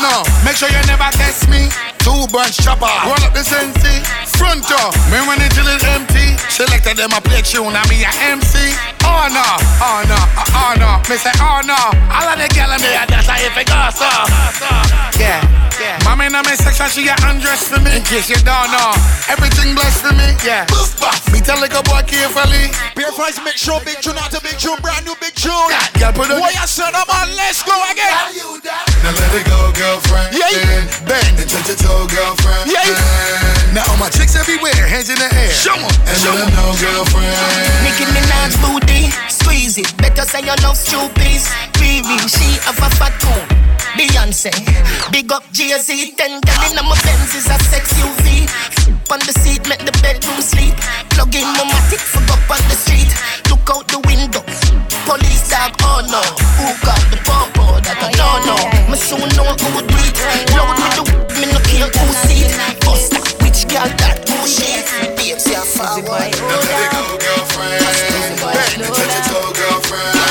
[0.00, 1.68] No, make sure you never test me.
[2.00, 4.00] Two bunch chopper, roll up the sensi.
[4.32, 6.40] Front door, me when it till it's empty.
[6.48, 8.56] Selected them a play tune, I me a MC.
[9.04, 9.44] Oh no,
[9.84, 10.16] oh no,
[10.56, 11.04] oh, no.
[11.04, 11.76] Me say oh no.
[12.08, 14.08] All of the gal in there, that's how if it goes so.
[15.20, 15.44] Yeah,
[15.80, 15.98] yeah.
[16.04, 17.96] Mommy in my section, she got undressed for me.
[17.96, 18.92] In case you don't know,
[19.32, 20.36] everything blessed for me.
[20.44, 20.68] Yeah.
[21.32, 22.68] Me tell like a boy carefully.
[22.94, 25.52] Beer Price, make sure big tune not a big tune, brand new big tune.
[25.96, 26.36] Yeah, put it.
[26.36, 28.12] Boy, I said, I'm on, let's go again.
[29.02, 30.36] Now let it go, girlfriend.
[30.36, 30.84] Yeah.
[31.08, 32.68] Bang and touch your toe, girlfriend.
[32.68, 32.84] Yeah.
[33.72, 35.50] Now all my chicks everywhere, hands in the air.
[35.50, 36.50] Show 'em, And show let 'em.
[36.52, 37.32] them know, girlfriend.
[37.86, 39.88] Nicki Minaj booty, squeeze it.
[39.96, 41.40] Better say you love stupid.
[41.80, 43.69] Riri, she have a fat tone.
[43.96, 44.50] Beyonce,
[45.10, 46.14] big up Jay-Z.
[46.16, 48.48] Ten girl in my Benz is a sex UV.
[49.10, 50.74] On the seat, make the bedroom sleep.
[51.10, 53.10] Plug in my matic, fuck up on the street.
[53.50, 54.42] Look out the window.
[55.04, 56.22] Police dog, oh no.
[56.62, 57.82] Who got the popo?
[57.82, 58.62] That I don't know.
[58.86, 60.14] Me soon know who do it.
[60.54, 62.54] Load me the me no care who see it.
[62.86, 64.86] Bust that which girl that who shit.
[65.18, 66.06] Babes, yeah, forward.
[66.06, 67.82] Now let it go, girlfriend.
[68.38, 70.29] Bang and touch girlfriend.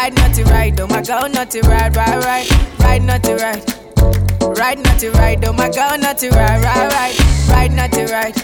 [0.00, 0.80] Ride not to ride.
[0.80, 2.48] Oh my god, not to ride, ride, ride.
[2.80, 3.62] Ride not to ride.
[4.58, 5.44] Ride not to ride.
[5.44, 7.50] Oh my god, not to ride, ride, ride.
[7.50, 8.34] Ride not to ride.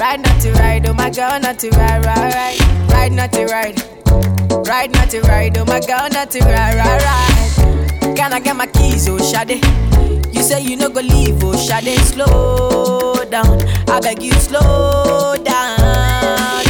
[0.00, 0.86] Ride not to ride.
[0.86, 2.90] Oh my god, not to ride, ride, ride.
[2.90, 3.82] Ride not to ride.
[4.66, 5.58] Ride not to ride.
[5.58, 8.16] Oh my god, not to ride, ride, ride.
[8.16, 9.62] Can I get my keys, oh Shade?
[10.34, 11.98] You say you no go leave, oh Shade.
[11.98, 13.60] Slow down.
[13.90, 16.64] I beg you, slow down.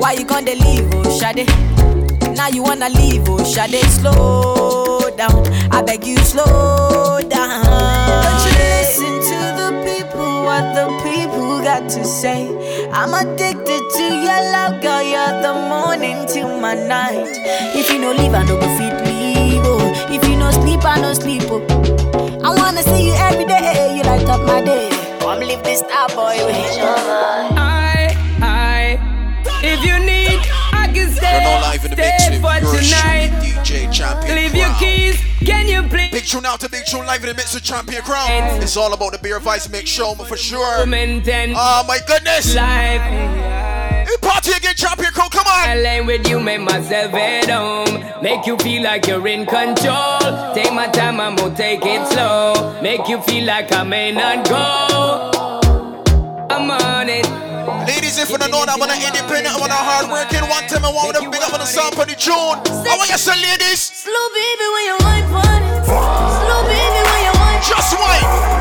[0.00, 1.99] Why you gonna leave, oh Shade?
[2.40, 5.46] Now you wanna leave, oh Shade, slow down.
[5.70, 7.64] I beg you, slow down.
[8.24, 12.48] Don't you listen to the people, what the people got to say.
[12.92, 15.02] I'm addicted to your love, girl.
[15.02, 17.28] You're the morning to my night.
[17.76, 19.60] If you no leave, I no go fit leave.
[19.62, 19.92] Oh.
[20.08, 21.42] If you no sleep, I no sleep.
[21.44, 21.60] Oh.
[22.42, 23.96] I wanna see you every day.
[23.98, 24.88] You light up my day.
[25.20, 27.69] Come live this star boy with I, I,
[31.22, 33.30] I can stay, We're not live in the mix with for your tonight.
[33.42, 36.10] DJ Champion Leave your keys, can you please?
[36.10, 38.62] Big tune out to big tune live in the mix with Champion Crown.
[38.62, 40.82] It's all about the Bare Vibes mix show for sure.
[40.82, 42.54] Oh my goodness.
[42.54, 43.00] life.
[44.10, 45.68] Hey, party again, Champion Crown, come on.
[45.68, 48.22] I lane with you, make myself at home.
[48.22, 50.18] Make you feel like you're in control.
[50.54, 52.80] Take my time, I'm gonna take it slow.
[52.82, 55.30] Make you feel like I may not go.
[56.50, 57.39] I'm on it.
[57.90, 60.86] Ladies, if you don't know that I'm an independent, I'm a hard working one time
[60.86, 62.62] I want to big up on the sound for the tune.
[62.86, 63.82] I want you to say, ladies.
[63.82, 65.90] Slow baby when you wine pon it.
[65.90, 67.58] Slow baby when you wine.
[67.66, 68.59] Just wine.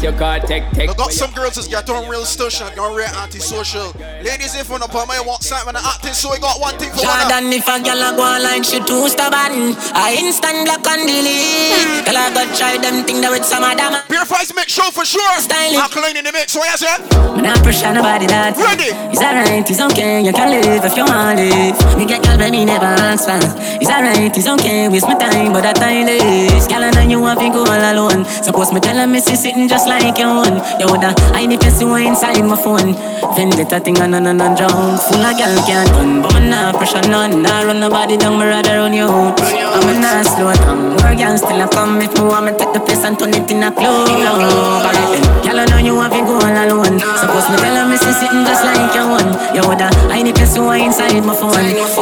[0.00, 0.02] Girl.
[0.02, 0.40] I got your car.
[0.40, 0.90] Take, take.
[0.90, 3.92] I got some girls that's got on real social, got real anti-social.
[4.22, 7.04] Ladies, if you don't put my want something acting, so we got one thing for
[7.04, 7.28] one.
[7.28, 11.06] Jordan, if a girl a go on like she too stubborn, I instant block and
[11.06, 12.04] delete.
[12.06, 13.92] Girl, I go try them thing that with some of them.
[14.08, 15.22] Bare Vibes make show for sure.
[15.40, 15.80] Styling.
[15.80, 17.00] Alkaline in the mix, so yes, yeah.
[17.34, 18.56] Me not pressure nobody that.
[18.56, 18.92] Ready.
[19.10, 21.76] It's alright, it's okay, you can live if you want live.
[21.96, 23.38] Me get girl, but me never ask for.
[23.80, 26.66] It's alright, it's okay, waste my time, but that time is.
[26.66, 28.24] Girl, I know you want to go all alone.
[28.24, 30.58] Suppose me tell her me see sitting sitting just like you one.
[30.80, 32.94] You woulda I need to see what inside my phone.
[33.36, 34.98] Vendetta thing and none and drown.
[34.98, 37.42] Full of girl can't done, but me nah pressure none.
[37.42, 39.40] Nah run nobody down, me rather run you out.
[39.40, 40.96] I'm a nah slow down.
[40.98, 43.50] More girls still a come if me want me take the place and turn it
[43.50, 44.08] in a club.
[44.08, 46.98] Alright then, girl I know you have to go all alone.
[46.98, 49.30] Suppose me tell her me see sitting just like you one.
[49.54, 51.54] You woulda I need to see what inside my phone.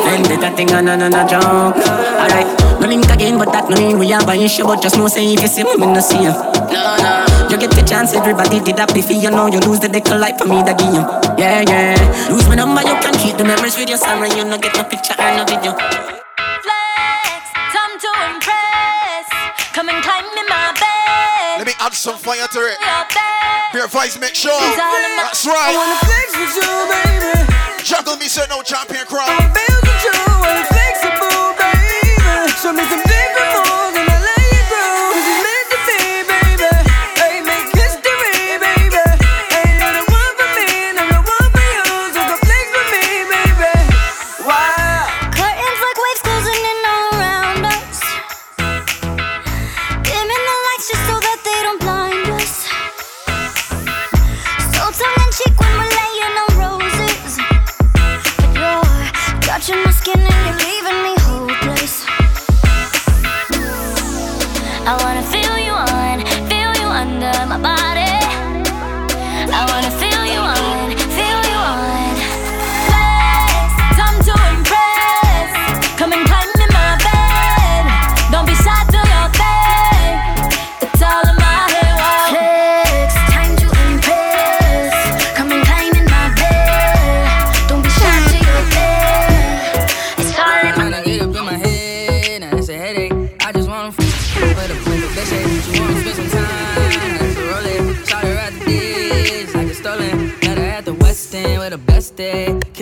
[0.04, 1.72] Vendetta thing and none and drown.
[1.72, 2.48] Alright,
[2.80, 4.64] no link again, but that no mean we have a issue.
[4.64, 6.32] But just know say if you see me, me no see you.
[6.32, 7.21] No no.
[7.52, 10.40] You get the chance, everybody did that before you know you lose the deck light
[10.40, 11.04] for me that give you.
[11.36, 12.00] Yeah, yeah.
[12.32, 14.32] Lose my number, you can keep the memories with your sorry.
[14.32, 15.76] You no get no picture or no video.
[15.76, 17.44] Flex,
[17.76, 19.28] time to impress.
[19.76, 21.60] Come and climb in my bed.
[21.60, 22.80] Let me add some fire to it.
[23.76, 24.56] Bare Vibes, make sure.
[24.56, 25.52] That's right.
[25.52, 25.76] I right.
[25.76, 27.36] wanna flex with you, baby.
[27.84, 29.28] Juggle me, say no champion crown.
[29.28, 32.16] I'm built with you, wanna flexible, baby.
[32.64, 33.11] Show me some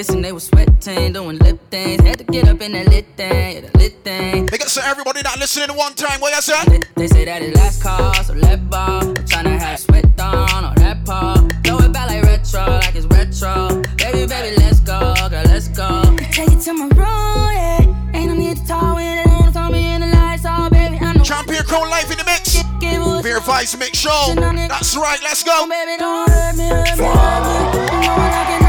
[0.01, 2.01] Kissing, they was sweating, doing lip things.
[2.01, 4.46] Had to get up in that lit thing, yeah, the lit thing.
[4.46, 6.22] Big up to everybody that listening one time.
[6.22, 6.80] What you say?
[6.96, 9.03] They say that it's last call, so let ball.
[9.28, 11.34] Tryna have sweat on on that paw.
[11.62, 13.82] Throw it back like retro, like it's retro.
[13.98, 16.16] Baby, baby, let's go, girl, let's go.
[16.32, 18.16] Take it to my room, yeah.
[18.16, 20.96] Ain't no need to talk when it ain't on me in the lights, oh baby.
[20.96, 21.22] I know.
[21.22, 22.64] Champion Crown Life in the mix.
[22.80, 24.34] Bare Vibes, make sure.
[24.34, 25.53] That's right, let's go.
[25.53, 28.01] Oh, baby, don't hurt me, hurt me, hurt me.
[28.01, 28.60] You know I like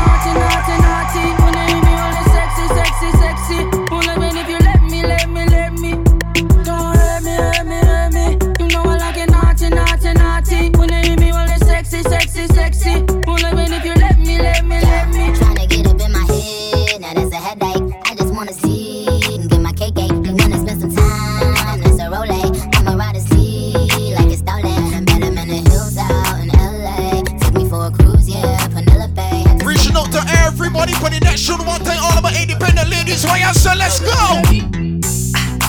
[33.82, 34.12] let's go.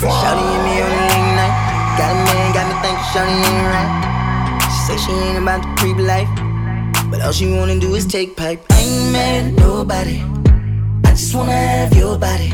[0.02, 1.54] Shawty and me on the late night.
[1.98, 3.90] Got a man, got me thinking Shawty ain't right.
[4.72, 6.28] She say she ain't about the creep life.
[7.10, 8.60] But all she wanna do is take pipe.
[8.70, 10.22] I ain't mad at nobody.
[11.04, 12.50] I just wanna have your body.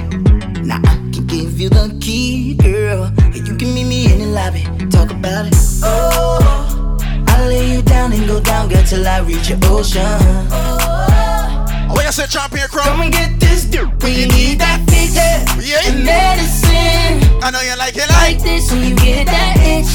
[0.62, 3.04] Now I can give you the key, girl.
[3.18, 4.64] And you can meet me in the lobby.
[4.90, 5.54] Talk about it.
[5.82, 6.98] Oh,
[7.28, 10.02] I'll lay you down and go down, girl, till I reach your ocean.
[10.04, 10.77] Oh,
[11.88, 12.86] what you say, Champion Crown?
[12.86, 13.90] Come and get this dude.
[14.08, 15.84] You need that figure yeah.
[15.84, 17.42] and medicine.
[17.42, 19.86] I know you like it like this when you get that itch.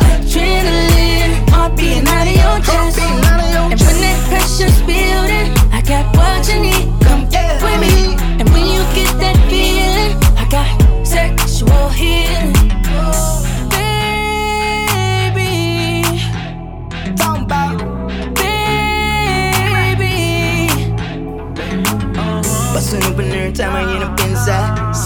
[0.00, 2.98] Adrenaline, heart beating out of your chest.
[3.00, 6.86] And when that pressure's building, I got what you need.
[7.04, 8.14] Come get with me.
[8.40, 12.75] And when you get that feeling, I got sexual healing.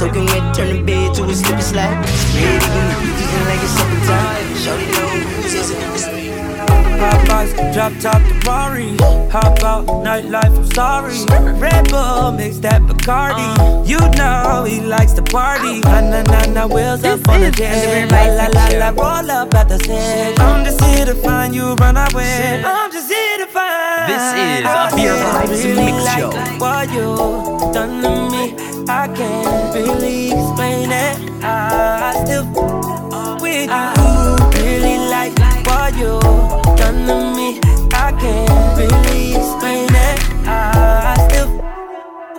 [0.00, 2.08] Soaking wet, turn the bed to a slippery slide.
[2.08, 4.56] Spread it in the like it's summertime.
[4.56, 5.70] Shorty know who's this
[7.74, 8.96] drop top to Rari.
[9.30, 11.14] Hop out, nightlife, I'm sorry.
[11.60, 13.44] Red Bull, mix that Bacardi.
[13.58, 13.84] Uh.
[13.84, 15.82] You know he likes to party.
[15.84, 16.00] Uh.
[16.00, 17.50] Na na na na, wheels up on the.
[18.10, 20.40] La la la la, roll up at the set.
[20.40, 22.62] I'm just here to find you, run away.
[22.64, 24.10] I'm just here to find.
[24.10, 26.30] This is a Bare Vibes Mix Show.
[26.58, 31.44] What you done to me, I can't really explain it.
[31.44, 32.44] I still
[33.40, 35.32] with you, really like
[35.64, 36.18] what you
[36.76, 37.60] done to me.
[37.92, 40.18] I can't really explain it.
[40.44, 41.50] I still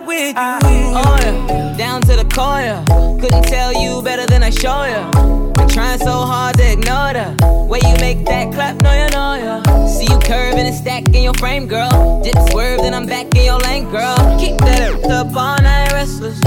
[0.06, 0.92] with you.
[0.94, 2.84] Oh yeah, down to the core.
[3.18, 5.41] Couldn't tell you better than I show ya.
[5.54, 7.34] Been trying so hard to ignore yeah.
[7.66, 9.86] Way you make that clap, no, you know, yeah.
[9.86, 12.22] See you curving and stack in your frame, girl.
[12.22, 14.16] Dip swerve, then I'm back in your lane, girl.
[14.38, 16.42] Keep that up all night restless.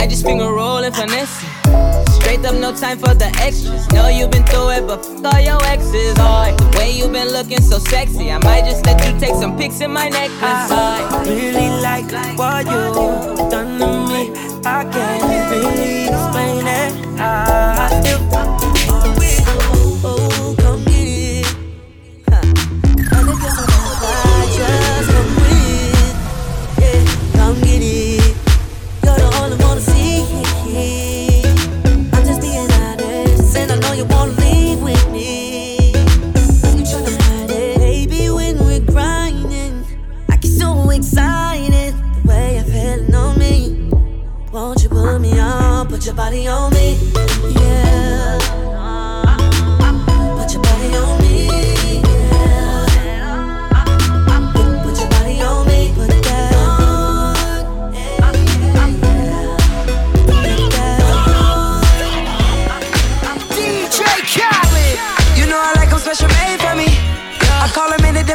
[0.00, 1.44] I just finger rolling finesse.
[2.16, 3.88] Straight up, no time for the extras.
[3.92, 6.16] Know you've been through it, but f all your exes.
[6.18, 9.56] Oh, the way you've been looking so sexy, I might just let you take some
[9.56, 10.70] pics in my necklace.
[10.70, 14.32] I really like what you done to me.
[14.64, 17.20] I can't really explain it.
[17.20, 17.77] I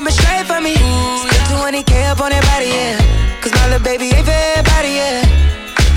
[0.03, 0.75] him in for me.
[0.75, 3.41] Spend 20k up on that body, yeah.
[3.41, 5.23] Cause my little baby ain't for everybody, yeah.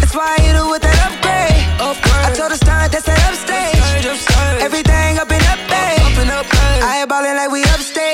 [0.00, 1.62] That's why I hit her with that upgrade.
[1.80, 4.62] I told the stunt that's that upstage.
[4.62, 6.06] Everything up and up, babe.
[6.82, 8.05] I ain't ballin' like we upstate.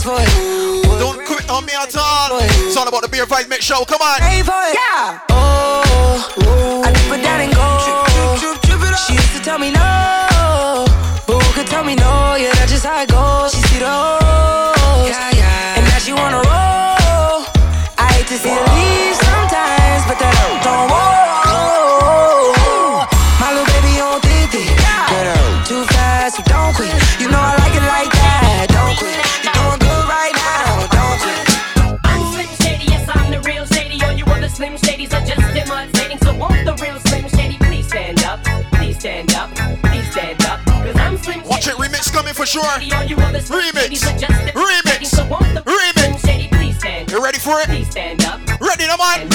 [0.00, 0.98] You for it.
[0.98, 2.38] Don't quit on me at all.
[2.40, 3.84] It's all about the Bare Vibes mix show.
[3.84, 4.18] Come on.
[4.20, 4.74] Pay for it.
[4.74, 5.20] Yeah.
[5.30, 7.78] Oh, I dip it down and go.
[9.06, 10.84] She used to tell me no,
[11.26, 12.36] but who could tell me no?
[12.36, 13.52] Yeah, that's just how it goes.
[13.52, 17.44] She see the O's, and now she wanna roll.
[17.98, 19.19] I hate to see her leave
[42.30, 42.64] coming for sure.
[42.64, 43.88] All you other Slim Remix.
[43.88, 45.06] Shadys are just Remix.
[45.06, 46.18] So won't the Remix.
[46.20, 47.66] Slim Shady please stand You ready for it?
[47.66, 48.40] Please stand up.
[48.60, 49.28] Ready, no man?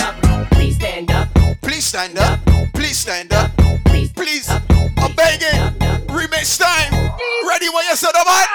[0.52, 1.30] Please stand up.
[1.62, 2.40] Please stand up.
[2.74, 3.52] Please stand up.
[3.86, 4.50] Please.
[4.50, 5.60] I'm begging.
[6.08, 6.94] Remix time.
[7.48, 8.46] Ready when you said no man?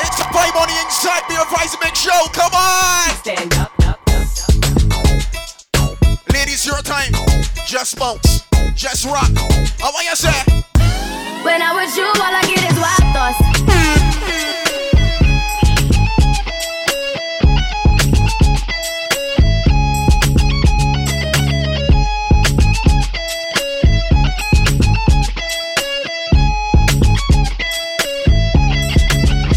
[0.00, 1.22] It's a vibe on the inside.
[1.28, 2.26] Bare Vibes Mix show.
[2.32, 3.10] Come on.
[3.16, 3.72] Stand up.
[6.32, 7.12] Ladies, your time.
[7.66, 8.47] Just bounce.
[8.78, 9.24] Just rock.
[9.34, 10.44] I oh, want you to say.
[11.42, 13.38] When I'm with you, all I get is wild thoughts.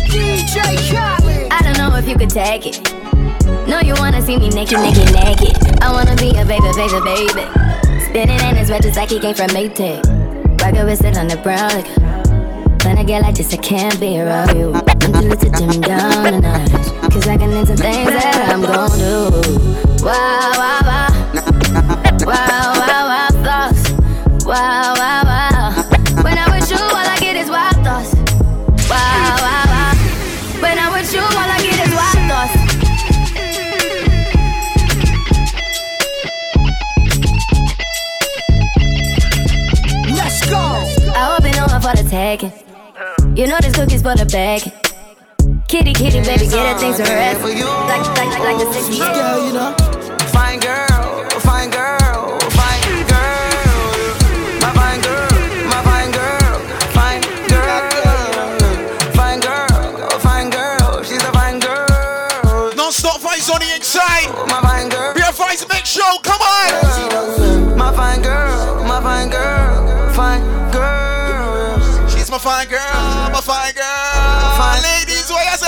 [0.09, 0.57] DJ
[0.89, 1.51] Khaled.
[1.51, 2.91] I don't know if you could take it.
[3.67, 5.79] No, you wanna see me naked, naked, naked.
[5.83, 6.99] I wanna be a baby, baby,
[7.35, 7.70] baby.
[8.11, 10.03] Spinning in his red just like he came from Maytag.
[10.59, 11.69] Rocket with it on the brown.
[11.71, 11.87] Like,
[12.83, 14.73] when I get like this, I can't be around you.
[14.73, 16.71] I'm too little to dim down the night.
[17.09, 19.31] Cause I can into things that I'm gon' do.
[20.03, 21.07] Wow, wow, wow.
[22.25, 22.80] Wow, wow,
[43.51, 44.61] know this cookie's for the bag.
[45.67, 47.43] Kitty, kitty, baby, get her things to rest.
[47.43, 49.75] Like, like, like, like the 60 Girl, you know.
[50.31, 53.91] Fine girl, fine girl, fine girl.
[54.63, 55.27] My fine girl,
[55.67, 56.59] my fine girl,
[56.95, 57.21] fine
[57.51, 57.91] girl.
[59.19, 62.71] Fine girl, fine girl, she's a fine girl.
[62.75, 64.31] Non-stop vibes on the inside.
[64.47, 65.13] My fine girl.
[65.13, 66.30] Bare Vibes Mix show.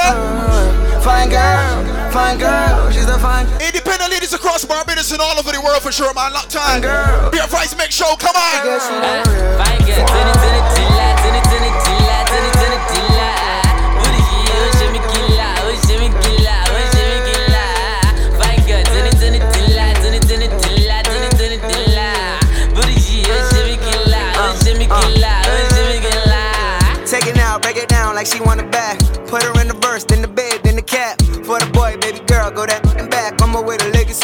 [0.03, 1.01] Ladies, what you say?
[1.03, 3.45] Fine girl, fine girl, she's a fine.
[3.45, 3.61] Girl.
[3.61, 6.33] Independent ladies across Barbados and all over the world for sure, man.
[6.33, 6.81] Lock time.
[6.81, 7.31] Girl.
[7.31, 8.63] Bare Vibes make show, come on.
[8.63, 9.93] Fine girl,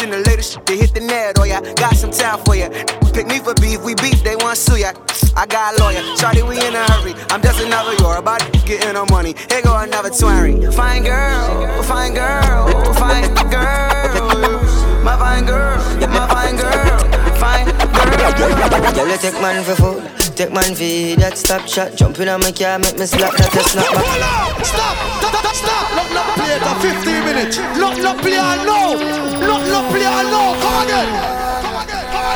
[0.02, 0.66] in the latest shit.
[0.66, 1.60] They hit the net, oh yeah.
[1.74, 2.68] Got some time for ya.
[3.12, 4.92] Pick me for beef, we beef, they want sue ya.
[5.36, 7.14] I got a lawyer, Charlie, we in a hurry.
[7.30, 9.34] I'm just another you're about getting our money.
[9.48, 10.66] Here go another twenty.
[10.72, 14.60] Fine girl, fine girl, fine girl.
[15.04, 15.78] My fine girl,
[16.10, 16.98] my fine girl,
[17.40, 18.92] fine girl.
[18.94, 20.02] Girl, you take man for food,
[20.40, 21.94] take man for that stop shot.
[21.96, 24.64] Jumping on my car, make me slap that just snap back.
[24.64, 25.84] Stop, stop, stop.
[25.92, 27.56] Lock, lock, play it for 15 minutes.
[27.76, 28.96] Lock, lock, play it now.
[29.44, 30.56] Lock, lock, play it now.
[30.56, 31.10] Come again.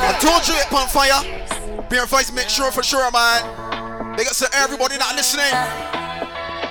[0.05, 1.21] I told you it on fire.
[1.89, 4.17] Bare Vibes make sure for sure, man.
[4.17, 6.04] They got to everybody not listening.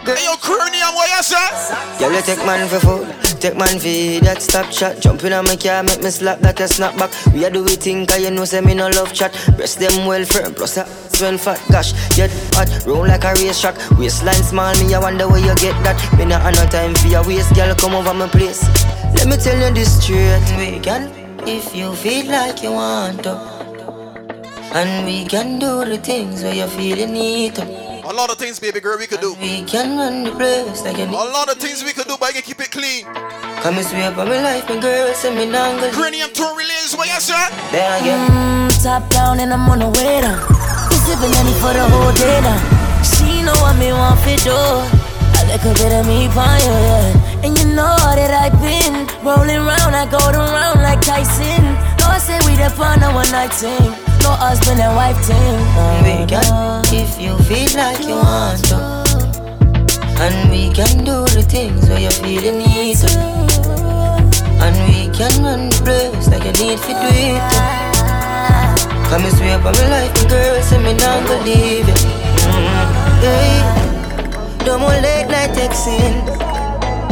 [0.05, 1.97] Hey, yo, and what you say?
[1.97, 3.07] Girl, you take man for food,
[3.39, 4.99] take man for that stop shot.
[4.99, 7.09] Jumping on my car, make me slap that a snap back.
[7.33, 9.31] We a do we think, cause you know say me no love chat.
[9.55, 11.63] Breast them well firm, plus a swell fat.
[11.71, 13.77] Gosh, you hot, roll like a race track.
[13.97, 15.95] Waistline small, me I wonder where you get that.
[16.17, 18.61] Me not have no time for your waist, girl, come over my place.
[19.15, 21.07] Let me tell you this straight, we can
[21.47, 23.39] if you feel like you want to.
[24.73, 27.82] And we can do the things where you feel you need to.
[28.05, 29.33] A lot of things, baby girl, we could do.
[29.39, 32.29] We can run the place like you A lot of things we could do, but
[32.29, 33.05] I can keep it clean.
[33.63, 36.67] Come and sweep on my life, my girl, say me not gonna Granny, I'm touring
[36.67, 37.47] relays, what you say?
[37.71, 38.19] Then again.
[38.27, 40.35] Mm, top down and I'm on the way down.
[40.91, 42.59] We sipping any for the whole day now.
[43.07, 44.51] She know what me want for do.
[44.51, 47.47] A little bit of me fire, yeah.
[47.47, 51.63] And you know that I've been rolling round, I go around like Tyson.
[52.03, 54.02] No, I say we the fun a one night thing.
[54.23, 55.59] No husband and wife thing.
[56.03, 58.77] We can if you feel like you want to.
[60.23, 63.11] And we can do the things where you feel you need to.
[64.63, 67.43] And we can run the place like you need to do it.
[69.11, 71.93] Come and sweep on my life, my girl, say me not gonna leave you.
[72.47, 76.25] Mm, Hey, no more late night texting.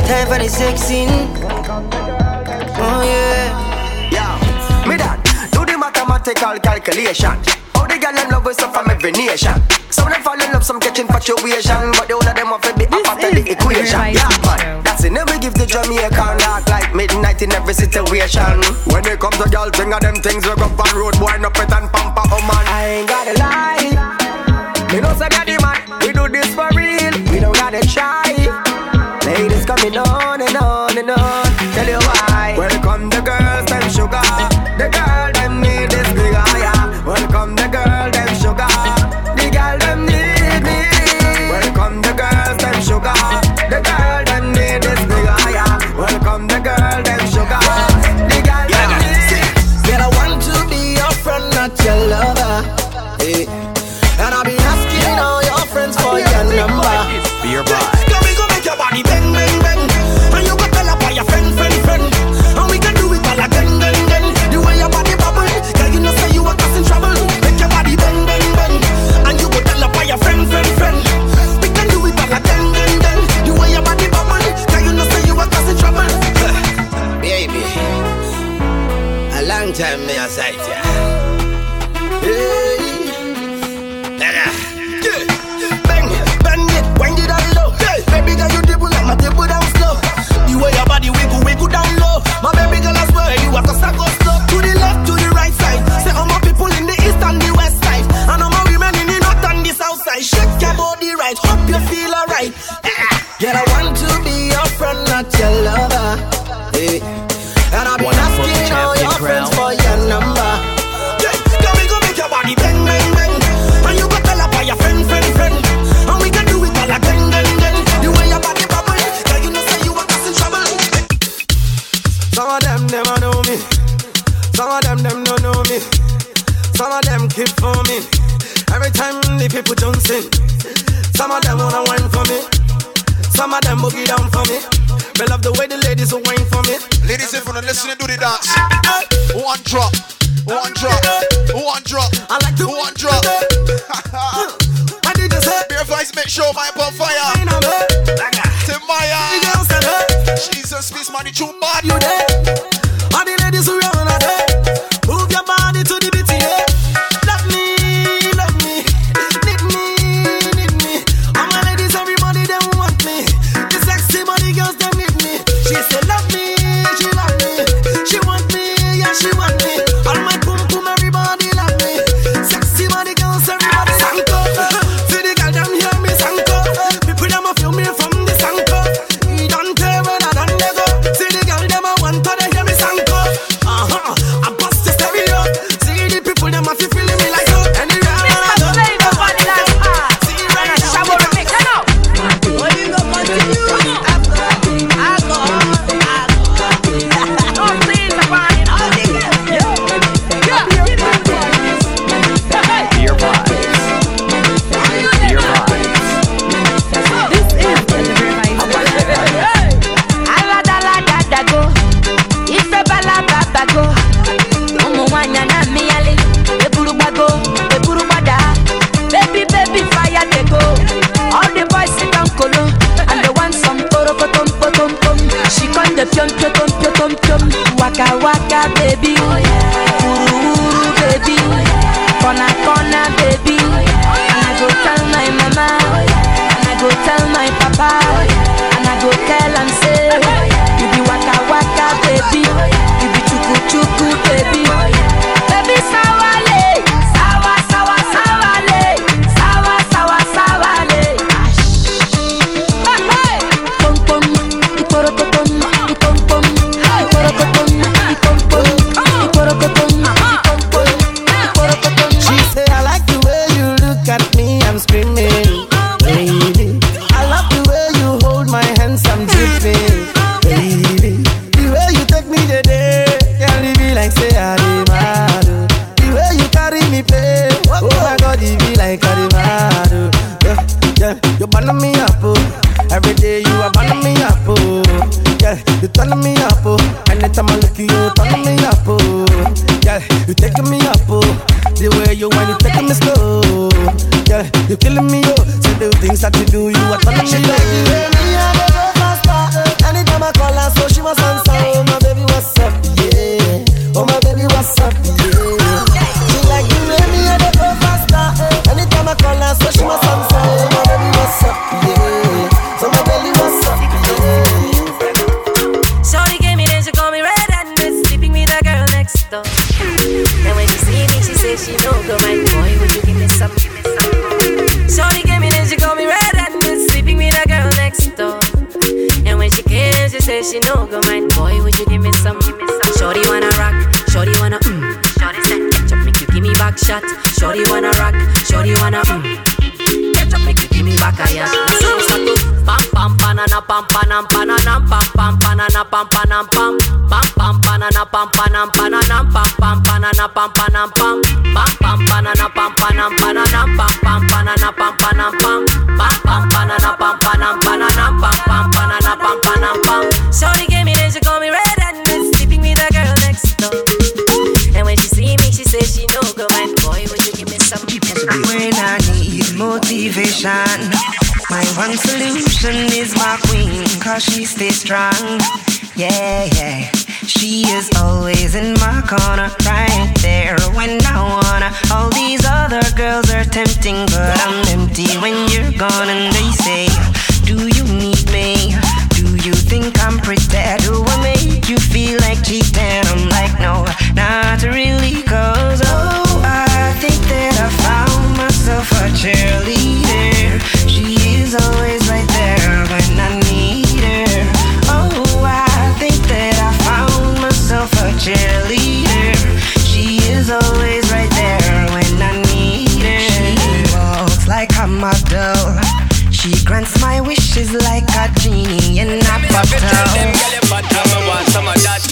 [0.07, 1.11] Time for the sexing.
[2.83, 3.50] Oh yeah.
[6.21, 7.33] Mathematical calculation.
[7.73, 9.57] How the girl them love us up from every nation.
[9.89, 12.63] Some of them fall in love, some catch infatuation, but the whole of them want
[12.63, 14.13] to be a part of the equation.
[14.13, 15.11] Yeah, man, that's it.
[15.11, 18.61] Never give the Jamaican knock like midnight in every situation.
[18.93, 21.49] When it comes to girl, thing of them things we go on road, boy, no
[21.49, 22.65] pet and pamper, oh man.
[22.69, 23.89] I ain't gotta lie.
[24.93, 27.13] Me know say daddy man, we do this for real.
[27.33, 28.29] We don't gotta try.
[29.25, 30.80] Ladies coming on and on.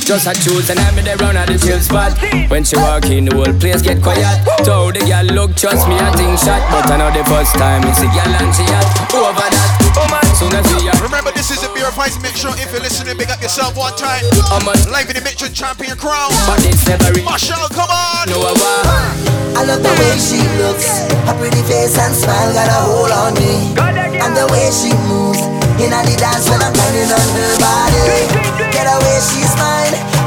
[0.09, 2.17] Just a choose and I'm in the round at the chill spot.
[2.49, 4.25] When she walk in, the whole place get quiet.
[4.65, 6.65] So the girl look, trust me, I think shot.
[6.73, 8.89] But I know the first time it's a girl and she hot.
[9.13, 9.69] Over that,
[10.01, 10.97] oh man, soon as we are.
[11.05, 12.17] Remember, this is a beer of fight.
[12.25, 14.25] Make sure if you're listening, big up yourself one time.
[14.49, 16.33] I'm a live in the Mitchell champion crown.
[16.49, 17.29] But it's never real.
[17.29, 18.33] Marshall, come on.
[18.33, 19.13] No, I want.
[19.53, 23.37] I love the way she looks, her pretty face and smile got a hold on
[23.37, 23.77] me.
[24.25, 25.45] And the way she moves
[25.77, 28.25] in the dance when I'm turning on her body.
[28.73, 29.68] Get away, she's mine.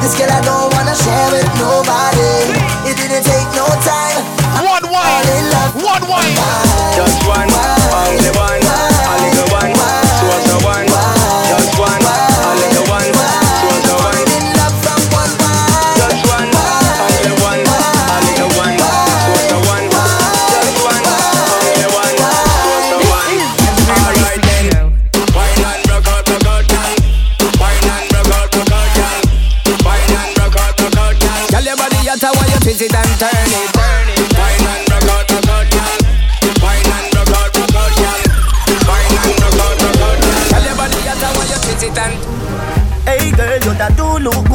[0.03, 2.91] This girl I don't wanna share with nobody.
[2.91, 4.19] It didn't take no time.
[4.67, 6.72] One wine, one wine.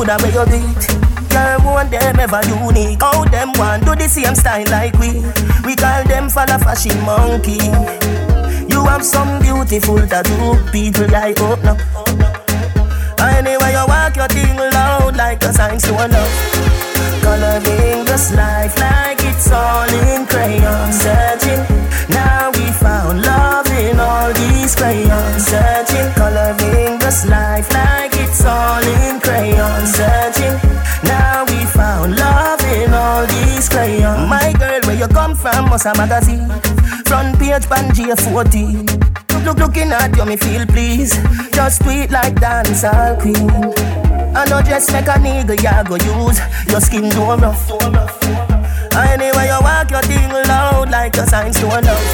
[0.09, 0.83] At where you beat.
[1.29, 3.01] Girl, want them ever unique.
[3.01, 5.21] How them want do the same style like we.
[5.65, 7.59] We call them follow fashion monkey.
[8.71, 13.27] You have some beautiful tattoo, people like up oh, now.
[13.37, 16.33] Anyway, you walk your thing loud like a sign to love.
[17.21, 20.93] Coloring this life like it's all in crayon.
[20.93, 21.63] Searching,
[22.09, 25.45] now we found love in all these crayons.
[25.45, 29.85] Searching, coloring this life like it's all in crayon.
[29.87, 30.55] Searching,
[31.03, 34.29] now we found love in all these crayons.
[34.29, 35.69] My girl, where you come from?
[35.69, 36.47] Must a magazine.
[37.07, 38.85] Front page, Pangea 14.
[38.85, 41.15] Look, look, looking at you, me feel please.
[41.53, 43.49] Just tweet like dancehall queen.
[44.35, 47.71] I know just make a nigga ya go use your skin too rough.
[48.93, 52.07] Anyway, you walk your thing loud like a sign to love.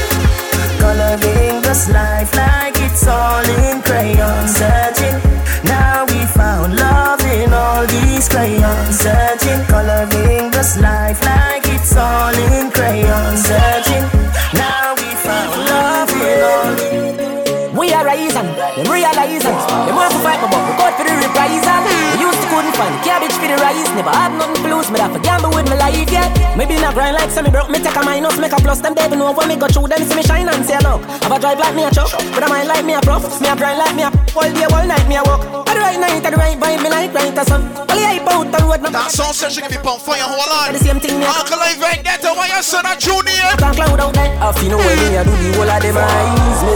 [0.79, 4.47] Coloring this life like it's all in crayon.
[4.47, 5.32] Searching,
[5.65, 8.99] now we found love in all these crayons.
[8.99, 13.37] Searching, coloring this life like it's all in crayon.
[13.37, 14.05] Searching,
[14.53, 19.57] now we found love in all We are rising, them realizing.
[19.85, 21.81] Them want to fight but we got for the reprisal.
[21.87, 23.89] We used to couldn't find cabbage for the rice.
[23.97, 26.29] Never have nothing to lose, me that for gamble with my life, yeah.
[26.55, 28.79] Maybe not grind like semi broke, me take a minus, make a plus.
[28.81, 31.01] Them even know when me go through them, see me shine and say look.
[31.25, 33.25] Have a drive like me a truck, but I mind like me a prof.
[33.41, 35.41] Me a grind like me a all day, all night me a walk.
[35.69, 37.61] At the right night, at the right vibe, me like right as sun.
[37.73, 40.73] Well, yeah, out the road, That song session can be pump fire, hold on.
[40.73, 41.33] The same thing, yeah.
[41.37, 43.53] Alkaline Vendetta, why you son of Junior?
[43.57, 44.33] Can't cloud out there.
[44.41, 46.75] I feel no way me a do the whole of them eyes me.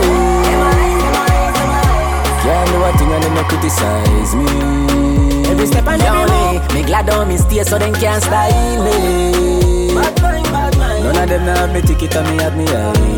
[2.46, 4.46] Can't do a thing and them no criticize me.
[5.50, 9.94] Every step and every move, me glad on me stay so them can't style me.
[9.94, 11.04] Bad mind, bad mind.
[11.04, 13.18] None of them now have me ticket and me have me ID.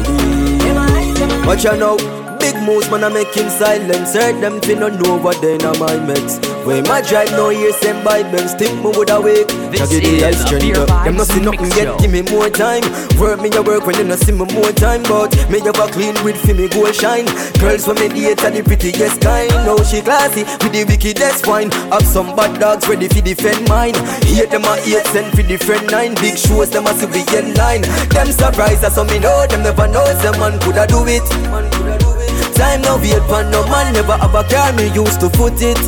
[1.46, 1.98] Watch out now,
[2.40, 5.72] big moves man I make him silent Heard them fin no know what they na
[5.80, 9.90] my meds When my drive no hear same by Benz Think me woulda wake This
[9.90, 10.78] give the a strength.
[10.78, 11.06] up.
[11.06, 12.84] Them no Vibes see nothing yet, give me more time.
[13.20, 15.88] Work me a work when you no see me more time But me have a
[15.92, 17.26] clean with fi me go shine.
[17.60, 19.50] Girls when me date are the prettiest kind.
[19.66, 21.72] Now she classy with the wickedest wine.
[21.92, 23.96] Have some bad dogs ready fi defend mine.
[24.24, 26.16] Hate them a eight cent fi defend nine.
[26.16, 27.82] Big shows them a get line.
[28.10, 30.06] Them surprised that's how me know Them never know.
[30.22, 32.29] Some man coulda do it
[32.60, 35.80] Time now wait for no man Never have a car me used to foot it.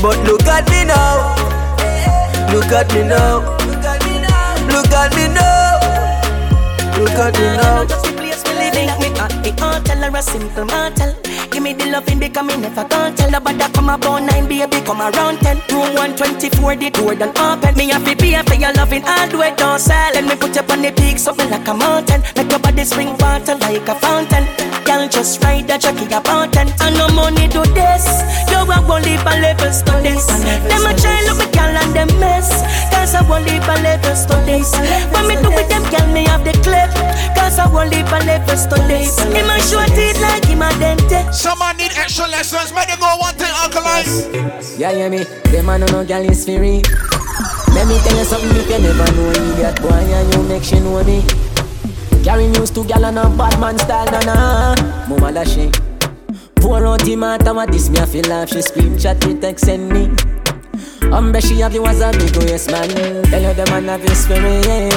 [0.00, 1.34] But look at me now.
[2.54, 3.42] Look at me now.
[3.66, 5.74] Look at me now.
[6.98, 7.84] Look at me now.
[7.84, 11.27] Just the place we living me uh, at the hotel uh, or a simple motel.
[11.50, 15.00] Give me the loving because me never can't tell nobody come about nine baby come
[15.00, 15.56] around ten.
[15.70, 17.74] Room one twenty four the door done open.
[17.76, 20.12] Me have to pay for your loving all the way sell.
[20.14, 22.22] Let me put you on the peak something like a mountain.
[22.36, 24.44] Make your body spring water like a fountain.
[24.84, 26.68] Girl just ride the jockey a mountain.
[26.80, 28.04] And no money do this.
[28.50, 30.26] You I won't leave a levels to this.
[30.26, 32.50] Them a try look me girl and them mess.
[32.92, 34.72] Cause I won't leave a levels to this.
[35.12, 35.67] When me do with
[37.58, 39.18] I won't leave a levels to this.
[39.20, 41.32] Him a short it like him a dente.
[41.34, 44.06] Someone need extra lessons, make them go one thing alkaline.
[44.78, 45.24] Yeah, yeah, me.
[45.50, 46.82] Them a no no gal is free.
[47.74, 49.62] Let me tell you something if you never know me.
[49.62, 51.24] That boy and you make she know me.
[52.24, 54.74] Carry news to gal and a bad man style, na na.
[55.08, 55.70] Mama da she.
[56.56, 58.50] Pour out him out of this, me a feel laugh.
[58.50, 60.06] She scream, chat, me text, send me.
[61.10, 62.88] Umbre she have you as a big waist man.
[63.30, 64.90] Tell you the man have his spirit, yeah.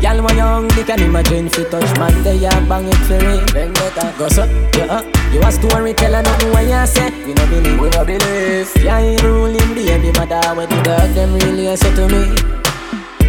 [0.00, 3.42] Girl, when you hungry, can imagine fi touch man, they a bang it for me.
[3.52, 4.44] Then get a go so,
[4.76, 4.86] yeah.
[4.86, 5.02] Uh.
[5.32, 7.10] You a story teller, nothing what you say.
[7.26, 8.72] We no believe, we no believe.
[8.82, 12.58] Yeah, you ruling baby, mother, when the dog them really say to me.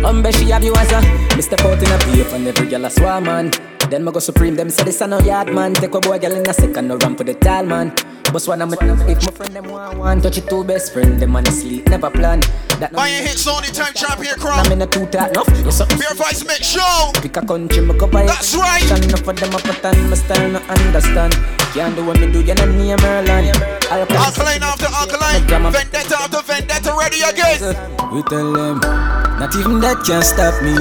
[0.01, 1.01] Umbe she have you as a
[1.35, 3.51] Me step out in a beef and every girl a swarm man
[3.89, 6.33] Then me go supreme them say this a no yard man Take a boy girl
[6.33, 7.91] in a second no ramp for the tall man
[8.31, 8.77] But one of me
[9.11, 11.89] if my friend them want one Touch it two best friend them on the sleep
[11.89, 12.39] never plan
[12.79, 14.65] That Buy your hits only time champion crown.
[14.67, 17.11] I'm in a two talk no You something Bare Vibes Mix Show.
[17.15, 18.85] Pick a country me go buy That's right.
[18.85, 21.33] Enough of them a pattern me style no understand
[21.73, 25.71] Can't do what me do you no name Merlin Alkaline after alkaline.
[25.71, 27.57] Vendetta after vendetta, ready again.
[28.13, 28.79] We tell them,
[29.41, 30.77] not even that can stop me.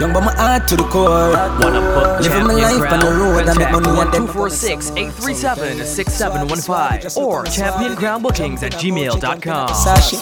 [0.00, 1.36] Young but my heart to the core.
[1.60, 3.20] Wanna book Living my Champion life on the Crown?
[3.20, 9.68] road and make money and then 246-837-6715 or championcrownbookings at gmail.com.
[9.68, 10.18] Sashi,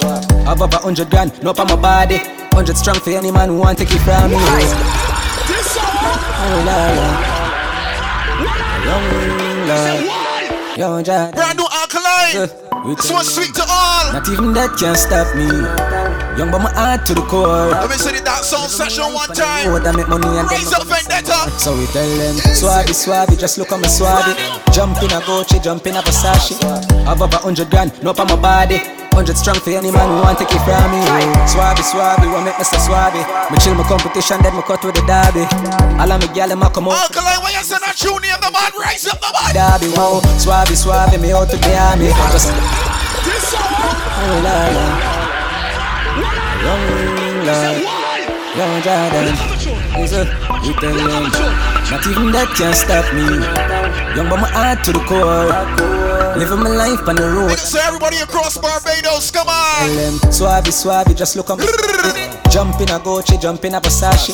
[0.51, 2.19] above a hundred grand, no on my body.
[2.53, 4.37] Hundred strong for any man who want to take it from me.
[6.45, 6.99] Oh, Lord.
[8.87, 9.07] Young
[9.69, 10.79] Lord.
[10.79, 11.35] Young Jad.
[11.35, 12.49] Brand new alkaline.
[12.99, 14.13] So sweet to all.
[14.13, 15.47] Not even that can stop me.
[16.39, 17.71] Young but my heart to the core.
[17.71, 19.69] Let me say that sound session one time.
[19.69, 21.51] Road and make money and Raise up vendetta.
[21.59, 24.35] So we tell them, swabby, swabby, just look at me swabby.
[24.73, 26.59] Jump in a Gucci, jump in a Versace.
[27.07, 29.02] Above a hundred grand, no on my body.
[29.13, 31.05] Hundred strong for any man who want to take it from me.
[31.45, 33.21] Swabby, swabby, what make me swabby?
[33.53, 35.45] Me chill my competition, then me cut with the derby.
[36.01, 36.97] All of me gal, them a come out.
[36.97, 38.73] Alkaline, why you send a tune name the man?
[38.81, 39.53] Raise up the man.
[39.53, 42.09] Derby, wow, swabby, swabby, me out to the army.
[42.33, 42.51] Just,
[43.53, 44.87] oh, la, la.
[46.63, 46.85] Young
[47.45, 47.77] lad,
[48.57, 49.62] young Jordan.
[49.99, 50.25] Is a,
[50.65, 50.97] we tell
[51.93, 53.23] not even that can stop me.
[54.17, 55.53] Young but my heart to the core.
[56.39, 57.59] Living my life on the road.
[57.59, 60.17] So everybody across Barbados, come on.
[60.33, 61.67] Swabby, swabby, just look at me.
[62.51, 64.33] Jump in a Gucci, jump in a Versace.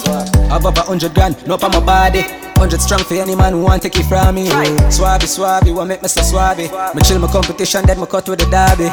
[0.54, 2.22] Above a hundred grand, no on my body.
[2.58, 4.48] Hundred strong for any man who want take it from me.
[4.90, 6.66] Swabby, swabby, what make me so swabby?
[6.94, 8.90] Me chill my competition, then me cut with the derby.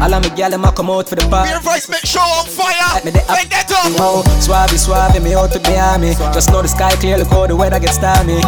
[0.00, 1.48] All of me gal, them come out for the party.
[1.48, 3.00] Bare Vibes Mix Show on fire.
[3.04, 3.76] Me the Vendetta.
[4.00, 6.05] Oh, swabby, swabby, me out to the army.
[6.14, 8.38] Just know the sky clear, look how the weather gets stormy.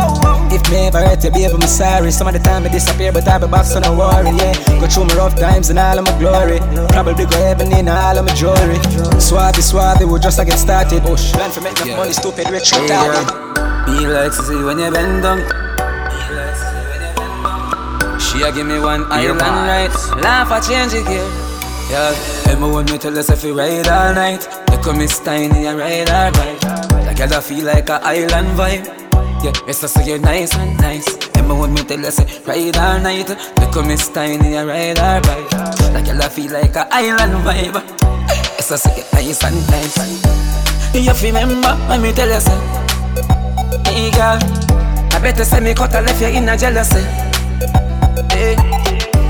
[0.55, 2.11] If me ever hurt you, baby, I'm sorry.
[2.11, 4.55] Some of the time I disappear, but I be back, so no worry, yeah.
[4.79, 6.61] Go through my rough times and all of my glory.
[6.95, 8.79] Probably go heaven in all of my jewelry.
[9.19, 11.03] Swabby, swabby, we just a get started.
[11.05, 13.27] Oh, plan for make enough money, stupid, rich, retarded.
[13.87, 15.39] Be like to see when you bend down.
[18.21, 19.95] She a give me one island right.
[20.23, 21.49] Laugh, I change it here.
[21.91, 22.13] Yeah,
[22.61, 26.11] when me tell us if we ride all night Look at me tiny and ride
[26.11, 28.87] our bike Like I feel like a island vibe.
[29.43, 31.07] Yeah, it's just so you're nice and nice.
[31.37, 33.29] Remember when me tell us ride all night.
[33.29, 35.53] You come miss tiny and ride our bike
[35.95, 37.83] Like I feel like a island vibe.
[38.59, 40.19] It's just so you're nice and nice.
[40.95, 42.59] You remember when me tell you say
[43.87, 44.39] Hey girl
[45.13, 47.03] I better say me cut a left you in a jealousy.
[48.35, 48.57] Hey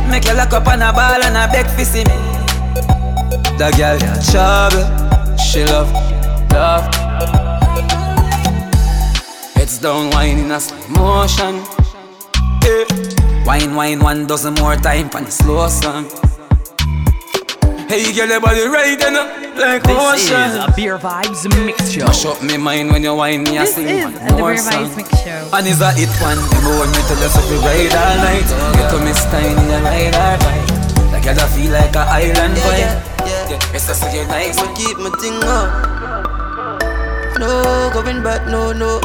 [0.08, 2.16] Make you lock up on a ball and a beg for see me.
[3.58, 5.36] That girl got trouble.
[5.36, 5.92] She love,
[6.50, 7.07] love.
[9.68, 11.60] Heads down, wine in a slow motion.
[12.64, 13.44] Yeah.
[13.44, 16.08] Wine, wine, one dozen more time for the slow song.
[17.84, 19.28] Hey, girl, your body right enough
[19.60, 20.40] like This ocean.
[20.48, 22.06] is a Bare Vibes Mix Show.
[22.06, 24.56] Mash up me mind when you wine me, I This sing is one the more
[24.56, 24.88] Beer song.
[24.88, 25.50] Vibes Mix Show.
[25.52, 26.40] And is a hit one.
[26.48, 28.48] Remember when me tell you so we ride all night.
[28.72, 31.12] You come Miss Tiny and ride our bike.
[31.12, 33.04] Like I feel like a island vibe.
[33.52, 34.56] Yeah, it's just so you're nice.
[34.56, 35.68] I'ma keep my thing up.
[37.38, 38.98] No going back, no, no,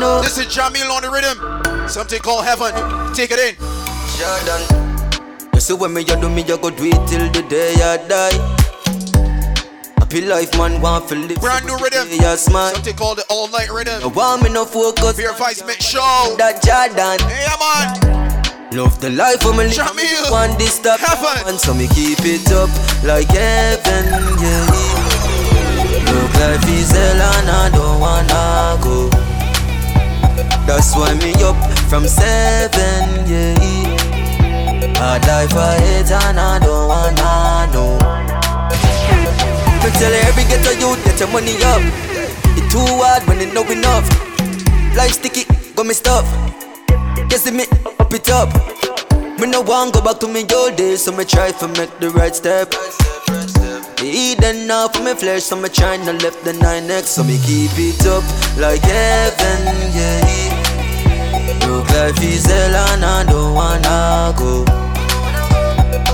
[0.00, 0.22] no.
[0.22, 1.88] This is Jamil on the rhythm.
[1.88, 2.72] Something called heaven.
[3.14, 3.54] Take it in.
[4.18, 4.62] Jordan.
[5.54, 7.96] You see when me you do me, you go do it till the day I
[8.06, 8.38] die.
[9.98, 11.40] Happy life, man, want to live.
[11.40, 12.08] Brand new rhythm.
[12.10, 12.74] Yeah, smart.
[12.74, 14.00] Something called the all night rhythm.
[14.00, 15.16] You want me no focus.
[15.16, 16.34] Bare Vibes Mix Show.
[16.38, 17.18] That Jordan.
[17.28, 18.18] Hey, man.
[18.70, 19.72] Love the life of me live.
[19.72, 20.30] Jamil.
[20.30, 21.00] One this stop.
[21.46, 22.68] And so me keep it up
[23.02, 24.04] like heaven,
[24.40, 25.28] yeah.
[26.12, 29.17] Look life is hell and I don't wanna go.
[30.68, 31.56] That's why me up
[31.88, 33.56] from seven, yeah.
[35.00, 37.96] I die for it and I don't wanna know.
[39.82, 41.80] Me tell every ghetto youth get your money up.
[42.52, 44.04] It too hard when it no enough.
[44.94, 45.44] Life sticky,
[45.74, 46.26] got me stuff.
[47.30, 47.64] You see me
[47.98, 48.52] up it up.
[49.40, 52.10] Me no want go back to me old days, so me try to make the
[52.10, 52.74] right step.
[54.00, 57.36] Eat enough for me flesh, so me try to left the nine next, so me
[57.42, 58.22] keep it up
[58.56, 59.58] like heaven,
[59.90, 60.22] yeah.
[61.66, 64.64] Look life is hell and I don't wanna go.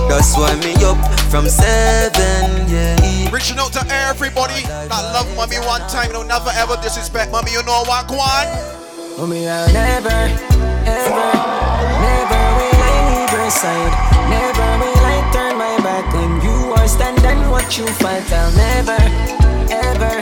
[0.08, 0.96] That's why me up
[1.28, 3.30] from seven, yeah.
[3.30, 7.52] Reaching out to everybody that love mommy one time, no never ever disrespect mommy.
[7.52, 8.46] You know what, go on.
[9.18, 10.08] Mommy, I'll never,
[10.88, 11.30] ever,
[12.00, 13.92] never will I leave your side.
[14.30, 14.53] Never
[17.64, 18.30] Watch you fight.
[18.30, 19.00] I'll never,
[19.72, 20.20] ever,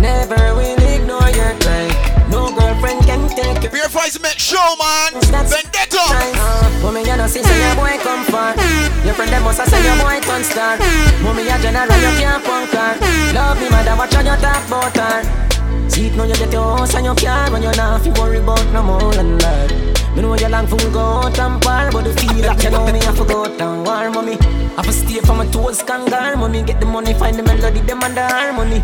[0.00, 1.92] never will ignore your cry.
[2.32, 5.12] No girlfriend can take your Bare Vibes Mix Show, man.
[5.20, 6.00] Vendetta.
[6.00, 8.56] Uh, mommy, you know, see, say your boy come far.
[9.04, 10.78] Your friend them must have say your boy turn star.
[11.20, 12.96] Mommy, a general, you can't punk her.
[13.34, 15.90] Love me, mother, watch how you talk about her.
[15.90, 18.64] See it now you get your house and your car When you're not worry about
[18.72, 22.12] no more than that Me know you long fool go out and par But the
[22.14, 24.36] feel that you know me go out and war Mommy,
[24.76, 28.00] I to stay for my toes kangar Mommy, get the money, find the melody, them
[28.00, 28.80] the harmony.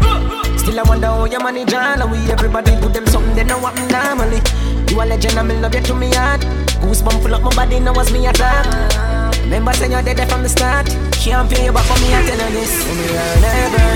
[0.59, 3.59] Still I wonder how you manage all And we everybody put them something they know
[3.59, 4.41] what normally.
[4.89, 6.41] You a legend and me love you to me heart.
[6.81, 8.67] Goosebump full up my body, now was me attack.
[9.43, 10.87] Remember saying you're dead from the start.
[11.13, 12.73] Can't pay you back for me, I tell you this.
[12.87, 13.89] I'll never,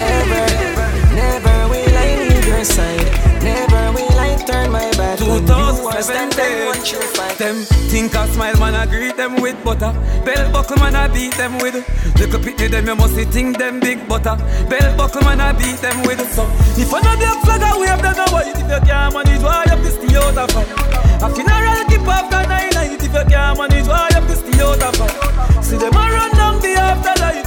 [0.00, 0.44] ever,
[1.14, 3.42] never will I leave your side.
[3.42, 3.76] Never.
[3.76, 3.81] I
[4.46, 5.20] turn my back.
[5.20, 7.38] when you are standing, watch you fight.
[7.38, 7.56] Them
[7.90, 9.92] think I smile, man, I greet them with butter.
[10.24, 11.74] Bell buckle, man, I beat them with.
[12.18, 14.36] Look up at them, you must think them big butter.
[14.68, 16.20] Bell buckle, man, I beat them with.
[16.34, 16.44] So
[16.80, 18.50] if I know the flag, I wave them away.
[18.52, 20.50] If you can't manage, why you have to stay out of?
[21.22, 23.02] A funeral keep after nine night.
[23.02, 25.64] If you can't manage, why you have to stay out of?
[25.64, 27.46] See them a run down the afterlife.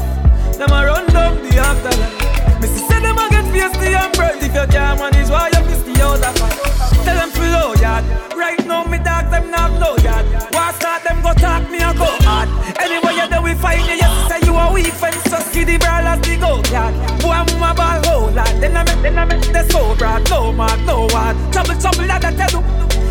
[0.57, 2.25] Them a run down the afterlife.
[2.65, 5.64] See say them a get feisty and bright If you can't manage why you
[5.95, 7.05] fi stay out of fight.
[7.05, 8.05] Tell them flow yard.
[8.35, 10.25] Right now me dog them not blow yard.
[10.53, 12.49] Why start them go talk me a go hard?
[12.79, 15.77] Anyway you do we fight you Yes say you a weak fence So see the
[15.77, 16.93] brawlers the go yard.
[17.21, 18.53] Boy I'm my ball whole lot.
[18.59, 20.29] Then I make, then I make the so broad.
[20.29, 21.35] No mark, no hard.
[21.53, 22.61] Trouble, trouble that I tell you.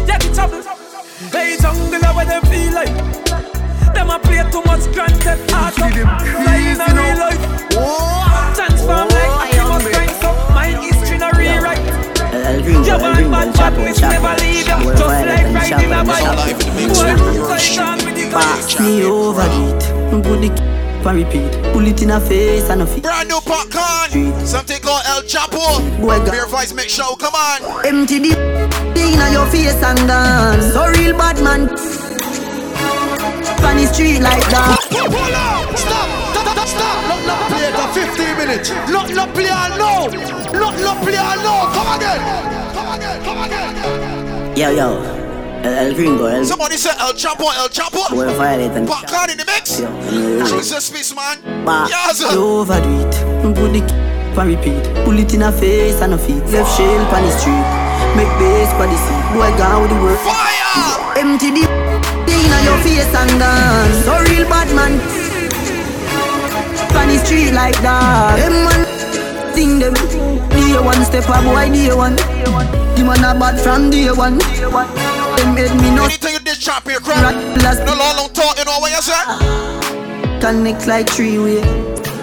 [0.06, 0.62] Yeah the trouble
[1.32, 2.94] Hey jungle where them feel like?
[3.94, 7.64] Them a play too much grand theft auto Fly in real life.
[8.54, 8.63] Transform
[12.62, 13.02] Just
[15.26, 16.24] like riding a bike
[16.86, 20.22] Boy, side on with the Pass me over it.
[20.22, 20.74] Put the k-
[21.06, 21.52] and repeat.
[21.72, 23.02] Pull it in a face and a feet.
[23.02, 24.46] Brand new popcorn.
[24.46, 25.80] Something called El Chapo.
[26.00, 27.16] Boy, Beer Vice Mix Show.
[27.16, 27.84] Come on.
[27.86, 28.64] Empty the
[28.96, 30.72] in your face and dance.
[30.72, 31.68] So real bad man.
[33.64, 34.78] On the street like that.
[34.90, 35.76] Pull out!
[35.76, 36.08] Stop!
[36.30, 36.46] Stop!
[36.54, 36.68] Stop!
[36.68, 36.98] Stop!
[37.08, 38.70] Not not play for 15 minutes.
[38.90, 40.43] Not not play no.
[40.60, 41.54] Not not play no.
[41.74, 42.20] Come again.
[42.74, 43.24] Come again.
[43.24, 44.56] Come again.
[44.56, 44.88] Yo, yo.
[45.64, 48.04] El Gringo, El Somebody said El Chapo, El Chapo.
[48.10, 49.80] Boy, violate and Popcorn in the mix.
[50.50, 51.38] Jesus, space man.
[51.64, 52.20] Bah, Yes.
[52.20, 52.28] you
[52.60, 53.14] overdo it.
[53.42, 54.84] Put the k- on repeat.
[55.06, 56.44] Pull it in a face and a feet.
[56.52, 57.64] Left shell on the street.
[58.14, 59.24] Make bass for the seat.
[59.32, 60.18] Boy, gone with the work.
[60.20, 61.16] Fire!
[61.16, 61.64] Empty the
[62.28, 64.04] thing on your face and dance.
[64.04, 65.00] So real bad man.
[67.00, 68.36] On the street like that.
[68.36, 68.84] Them man
[69.54, 69.94] thing them.
[70.50, 72.16] Day one step a boy, day one.
[72.16, 74.38] The man a bad from day one.
[74.38, 78.78] Them head me no Anything in this champion Last No long, long talk, you know
[78.78, 80.40] what you say?
[80.40, 81.60] connect like three way.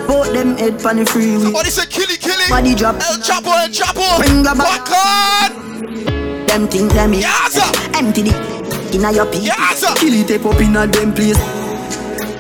[0.08, 1.42] Both them head on the freeway.
[1.42, 2.46] Somebody said killy, killy.
[2.50, 2.96] Body drop.
[2.96, 4.18] El Chapo, El Chapo.
[4.20, 4.86] Bring the back.
[4.86, 6.46] Popcorn.
[6.46, 7.58] Them think them is Yes.
[7.96, 8.34] empty the
[8.94, 9.40] inna your pee.
[9.40, 9.82] Yes.
[9.98, 11.40] Kill it tape up inna them place.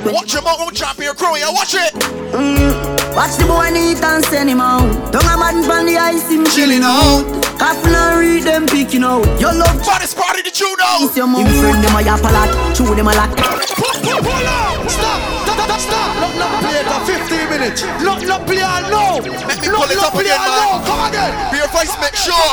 [0.05, 1.93] Watch your mouth, champion crow, yeah, watch it.
[2.33, 3.00] Mm.
[3.15, 5.11] Watch the boy need and send him out.
[5.11, 7.50] Don't a man from the ice him chilling out.
[7.61, 9.21] Coffin and read them picking out.
[9.39, 11.05] Your love Baddest party the tune now.
[11.05, 11.45] is your mouth.
[11.45, 12.49] Him friend them a yap a lot.
[12.75, 13.29] Chew them a lot.
[13.37, 13.61] Stop!
[14.89, 15.21] Stop!
[15.45, 15.79] Stop!
[15.79, 16.09] Stop!
[16.17, 17.83] Not not play it for 15 minutes.
[18.01, 19.21] Not not play it no.
[19.45, 20.57] Let me Not pull it not up play again, it man.
[20.57, 20.85] no.
[20.89, 21.31] Come again.
[21.53, 22.51] Beer voice, make sure.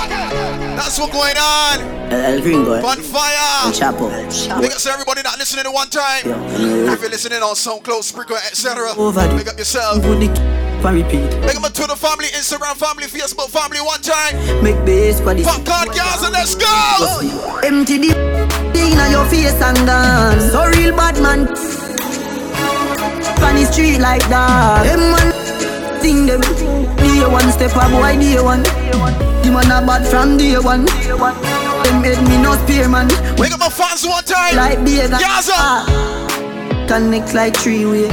[0.76, 1.76] That's what's going on.
[2.12, 2.82] El Gringo.
[2.82, 3.72] Bonfire.
[3.72, 4.12] Chapo.
[4.60, 6.24] Big up to everybody not listening at one time.
[6.92, 8.92] If you're listening on SoundCloud, Spreaker, etc.
[8.96, 9.36] Overdo.
[9.38, 10.04] Big up yourself.
[10.80, 11.30] The on repeat.
[11.42, 14.62] Big up my Twitter family, Instagram family, Facebook family, one time.
[14.62, 16.68] Make bass for the Popcorn girls and let's go.
[17.66, 18.14] Empty the
[18.72, 20.52] thing inna your face and dance.
[20.52, 21.48] So real bad man.
[23.42, 24.84] On the street like that.
[24.84, 25.32] Them man
[26.00, 26.40] thing them.
[26.96, 28.62] Day one step a boy, day one.
[29.42, 30.84] The man a bad from day one.
[30.86, 33.08] Them head me no spear man.
[33.36, 34.56] Big up my fans one time.
[34.56, 35.16] Like Vega.
[35.16, 36.88] Yaza.
[36.88, 38.08] Connect like three way.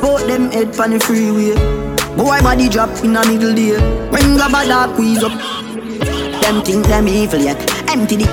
[0.00, 1.81] Both them head pan the freeway.
[2.16, 3.78] Boy body drop in a middle day.
[4.10, 5.32] Bring a bad dark squeeze up.
[6.42, 7.58] Them think them evil yet.
[7.88, 8.28] Empty the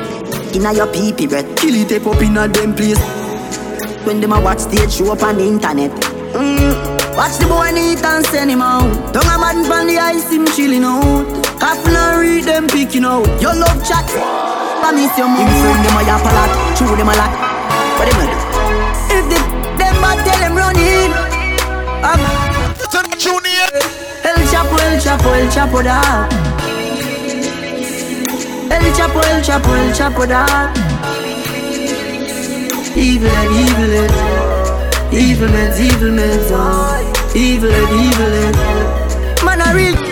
[0.54, 1.48] inna your pee pee breath.
[1.58, 3.00] Kill it tape up inna them place.
[4.06, 5.92] When them a watch stage show up on the internet.
[6.36, 7.00] Mm.
[7.16, 9.14] Watch the boy neat and send him out.
[9.14, 11.24] Don't a man from the ice him chilling out.
[11.60, 13.28] Coffin and read them picking out.
[13.42, 14.06] Your love chat.
[14.84, 15.40] Promise your mom.
[15.40, 16.52] Him friend them a yap a lot.
[16.76, 17.32] Chew them a lot.
[17.96, 18.38] What them a do?
[19.16, 19.40] If the
[19.80, 21.12] them bad tell them run in.
[22.04, 22.49] Um,
[23.26, 23.70] in.
[24.24, 26.28] El Chapo, El Chapo, El Chapo da.
[28.70, 30.72] El Chapo, El Chapo, El Chapo da.
[32.96, 36.20] Evil and evil and evil men, evil
[36.52, 37.32] oh.
[37.36, 40.09] evil and evil and man a real.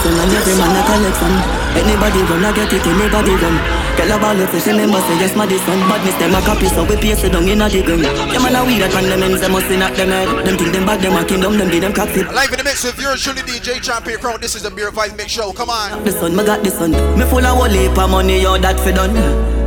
[0.00, 1.36] Flame a left the sun and every man a collect some.
[1.76, 3.56] Anybody run, I get it, anybody run.
[4.00, 5.76] Girl a ball if she remember say yes, my this son.
[5.84, 8.00] Badness them a copy, so we paste it down in a the gun.
[8.00, 10.28] Them man a weed that man them ends, them must be not them head.
[10.46, 12.24] Them think them bad, them a kingdom, them give them cocky.
[12.24, 14.40] Live in the mix with yours truly, DJ Champion Crown.
[14.40, 15.52] This is the Bare Vibe Mix Show.
[15.52, 16.02] Come on.
[16.04, 16.92] The sun, me got the sun.
[16.92, 19.12] Me full of whole heap of money, yo, that fi done.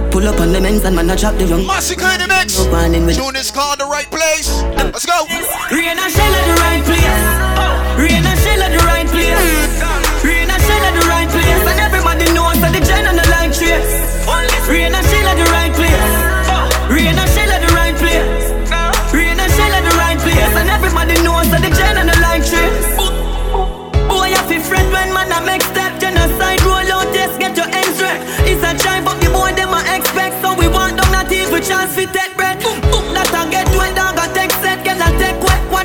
[0.09, 1.65] Pull up on the ends and man a chop the young.
[1.65, 2.57] Massacre in the mix.
[2.57, 3.17] No pan in with.
[3.17, 4.49] Tune is called The Right Place.
[4.81, 5.25] Let's go.
[5.69, 7.25] Rain and shell at the right place.
[8.01, 10.02] Rain and shell at the right place.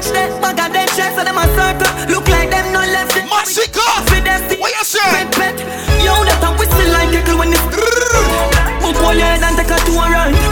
[0.08, 3.16] Watch that bag of dead checks so them a circle look like them no left
[3.16, 3.24] it.
[3.28, 3.80] Massacre.
[4.08, 4.98] For them What you say?
[5.12, 5.56] pet pet.
[6.04, 10.08] Yo that a whistle like a when it's all your head and take a tour
[10.08, 10.47] right.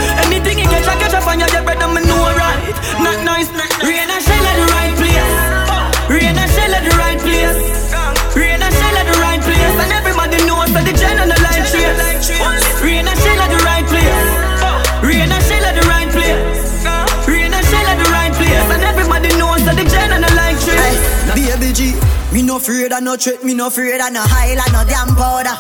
[22.67, 25.55] Afraid of no threat, me no afraid of no highlight, no damn powder.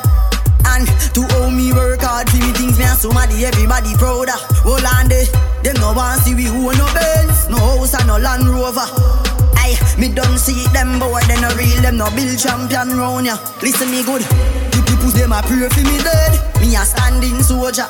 [0.74, 0.82] And
[1.14, 4.42] to owe me work hard for me things, me and somebody, everybody proud of.
[4.66, 5.22] Hold on there,
[5.62, 8.82] them no want see we own no Benz, no house and no Land Rover.
[9.62, 13.38] Aye, me don't see them boy, they no real, them no build champion round ya.
[13.62, 14.26] Listen me good,
[14.74, 17.86] the people them a pray for me dead, me a standing soldier.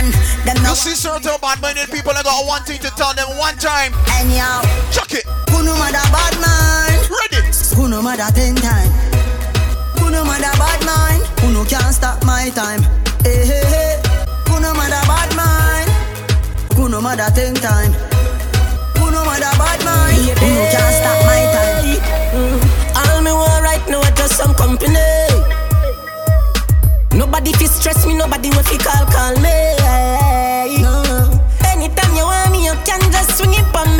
[0.00, 0.08] And
[0.48, 3.60] them no You see certain bad-minded people I got one thing to tell them one
[3.60, 3.92] time.
[4.16, 4.64] anyhow.
[4.88, 5.28] Chuck it.
[5.52, 6.69] Who no matter bad mind?
[7.76, 8.90] Who no matter ten time?
[9.98, 11.22] Who no matter bad mind?
[11.40, 12.82] Who no can't stop my time?
[13.22, 14.02] Hey hey hey.
[14.48, 15.90] Who no matter bad mind?
[16.74, 17.92] Who no matter ten time?
[18.98, 20.38] Who no matter bad mind?
[20.38, 21.84] Who no can't stop my time?
[22.34, 22.58] Mm.
[23.00, 24.94] All me want right now I just some company.
[27.12, 29.56] Nobody fi stress me, nobody will fi call call me.
[30.82, 31.40] No.
[31.66, 33.99] Anytime you want me, you can just swing it on me.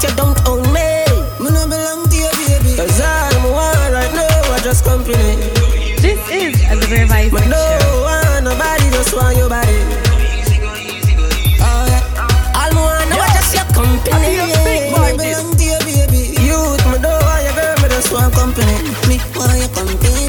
[0.00, 1.04] but you don't own me.
[1.40, 2.76] Me no belong to you, baby.
[2.76, 5.36] Cause all me want right now, I just company.
[6.00, 7.48] This is a very Vibe Show.
[7.48, 7.60] no
[8.02, 9.68] one, nobody just want your body.
[11.60, 11.84] Oh,
[12.56, 14.36] all me want now, just your company.
[16.40, 18.76] Youth, me don't want your girl, me just want company.
[19.08, 20.28] Me want your company.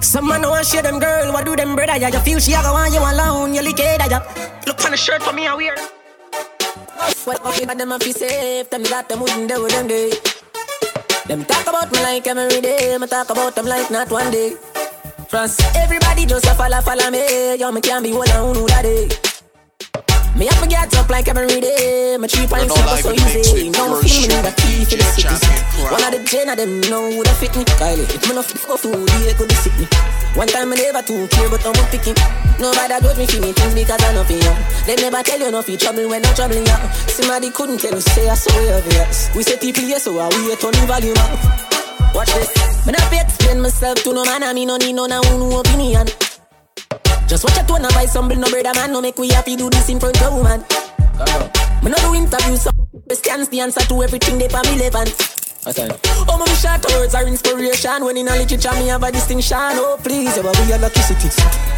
[0.00, 2.08] Some man want share them girl, what do them brother ya?
[2.08, 4.20] You feel she a go want you alone, you lick it ya.
[4.66, 5.76] Look on the shirt for me, I wear.
[7.26, 8.70] What fuck if them a fi safe?
[8.70, 10.12] Tell me that them wouldn't do them day.
[11.26, 12.96] Them talk about me like every day.
[12.98, 14.54] Me talk about them like not one day.
[15.28, 17.56] France, everybody just a follow, follow me.
[17.56, 19.08] Yo, me can't be one on who that day.
[20.36, 22.16] Me have to get up like every day.
[22.20, 23.70] My three points super so easy.
[23.70, 25.32] No feeling that key for the city.
[25.88, 27.64] One of the gen of them know who that fit me.
[27.80, 29.88] Kylie, if me not fit for food, they could sick me.
[30.36, 32.12] One time I never too care, but I'm picking.
[32.60, 34.52] Nobody got me feeling things because I know for you.
[34.84, 36.78] They never tell you nothing trouble when I'm troubling you.
[37.08, 39.32] Somebody couldn't tell you, say I saw you obvious.
[39.32, 41.32] We say people yes, so I wait on the volume up.
[42.12, 42.52] Watch this.
[42.84, 45.24] Me not fi explain myself to no man, I me no need no no
[45.60, 46.12] opinion.
[47.26, 48.92] Just watch a tone buy some bill, no brother man.
[48.92, 50.60] No make we happy do this in front of woman.
[51.82, 52.70] Me no do interviews, so
[53.12, 55.08] stands the answer to everything they for me on.
[56.28, 58.04] Oh, my short words are inspiration.
[58.04, 59.58] When in a literature, me have a distinction.
[59.58, 61.28] Oh, please, ever be a lucky city.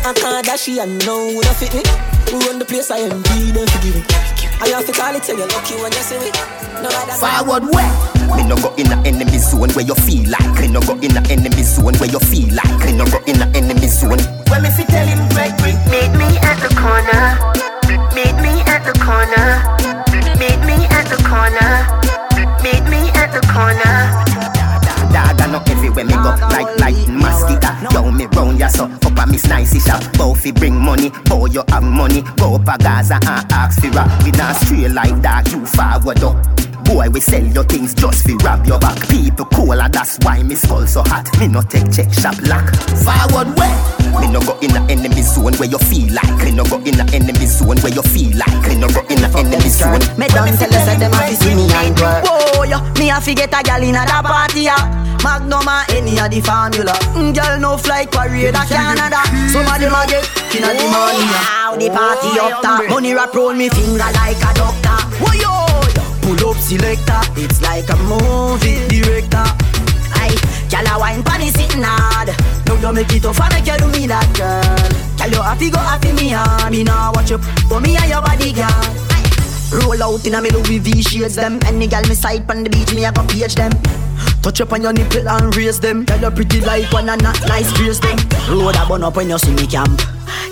[0.05, 1.83] I can't dash and know who fit me.
[2.31, 4.38] Who run the place I am, be them forgive me.
[4.61, 6.31] I have to call it, tell you lucky when you see me.
[6.83, 7.93] No matter Forward where?
[8.37, 10.61] Me no go in a enemy zone where you feel like.
[10.61, 12.79] Me no go in a enemy zone where you feel like.
[12.85, 14.19] Me no go in a enemy zone.
[14.51, 17.39] When me fi tell him Gregory, meet me at the corner.
[18.15, 19.47] Meet me at the corner.
[20.39, 21.71] Meet me at the corner.
[22.63, 23.95] Meet me at the corner.
[25.15, 29.19] Dog, I know everywhere me go Like lightning mosquito Yo, me round ya so Up
[29.19, 33.15] a miss nice shop Both bring money Boy, you have money Go up a Gaza
[33.15, 33.58] and ask
[33.91, 36.58] for rap We not straight like that You forward up
[37.19, 38.95] we sell your things just fi rob your back.
[39.09, 41.27] People cool, and that's why me skull so hot.
[41.41, 42.71] Me no take check shop lock.
[43.03, 43.75] Forward way.
[44.23, 46.31] Me no go in a enemy zone where you feel like.
[46.47, 48.63] Me no go in a enemy zone where you feel like.
[48.71, 49.99] Me no go in a enemy zone.
[50.15, 52.23] Me done tell you say them a see me and work.
[52.23, 54.79] Whoa, yo, me a fi get a gal inna da party ya.
[55.27, 56.95] Magnum a any a the formula.
[57.19, 59.27] Mm, Girl no flight parade a Canada.
[59.51, 60.23] Some of them a get
[60.55, 61.27] inna the money.
[61.35, 62.87] How the party up top.
[62.89, 64.88] Money wrap round me finger like a doctor.
[66.29, 67.21] Pull up selector.
[67.41, 69.49] It's like a movie director.
[70.13, 70.37] Aye,
[70.69, 72.29] gyal a wine pon sitting hard.
[72.69, 74.61] Now you make it tough and make you do me that girl.
[75.17, 76.71] Gyal you happy go happy me hard.
[76.71, 77.39] Me nah watch you,
[77.71, 79.09] but me and your body girl.
[79.73, 82.69] Roll out in a me Louis V shades them Any gal me side pon the
[82.69, 83.73] beach me a go page them
[84.43, 87.41] Touch up on your nipple and raise them Tell you pretty like one and not
[87.49, 88.17] nice grace them
[88.49, 90.01] Road a bun up when you see me camp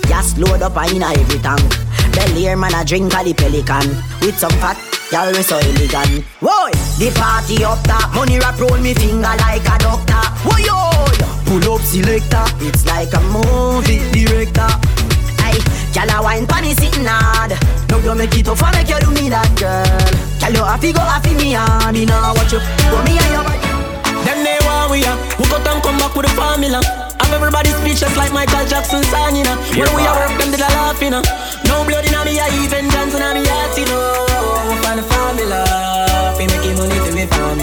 [0.09, 1.65] Gas load up and inna every tank
[2.13, 3.89] Belly air man a drink a the pelican
[4.21, 4.77] With some fat
[5.11, 6.67] Y'all we so elegant Whoa,
[6.99, 10.75] the party up top Money wrap roll me finger like a doctor Whoa, yo.
[11.47, 14.67] Pull up selector It's like a movie director
[15.47, 15.63] Aye,
[15.95, 17.55] gyal a wine pon the sitting hard.
[18.07, 19.83] You make it tough and make you do me that girl.
[20.39, 21.91] Gyal you happy go happy me hard.
[21.91, 23.59] Me nah watch you, go me and your body.
[24.23, 25.19] Them they want we are.
[25.35, 26.79] Who got them come back with the formula?
[27.19, 29.59] Have everybody speechless like Michael Jackson song, you know.
[29.75, 31.23] When we are work, them did a laugh, you know.
[31.67, 34.26] No blood in me, I even dance in me heart, you know.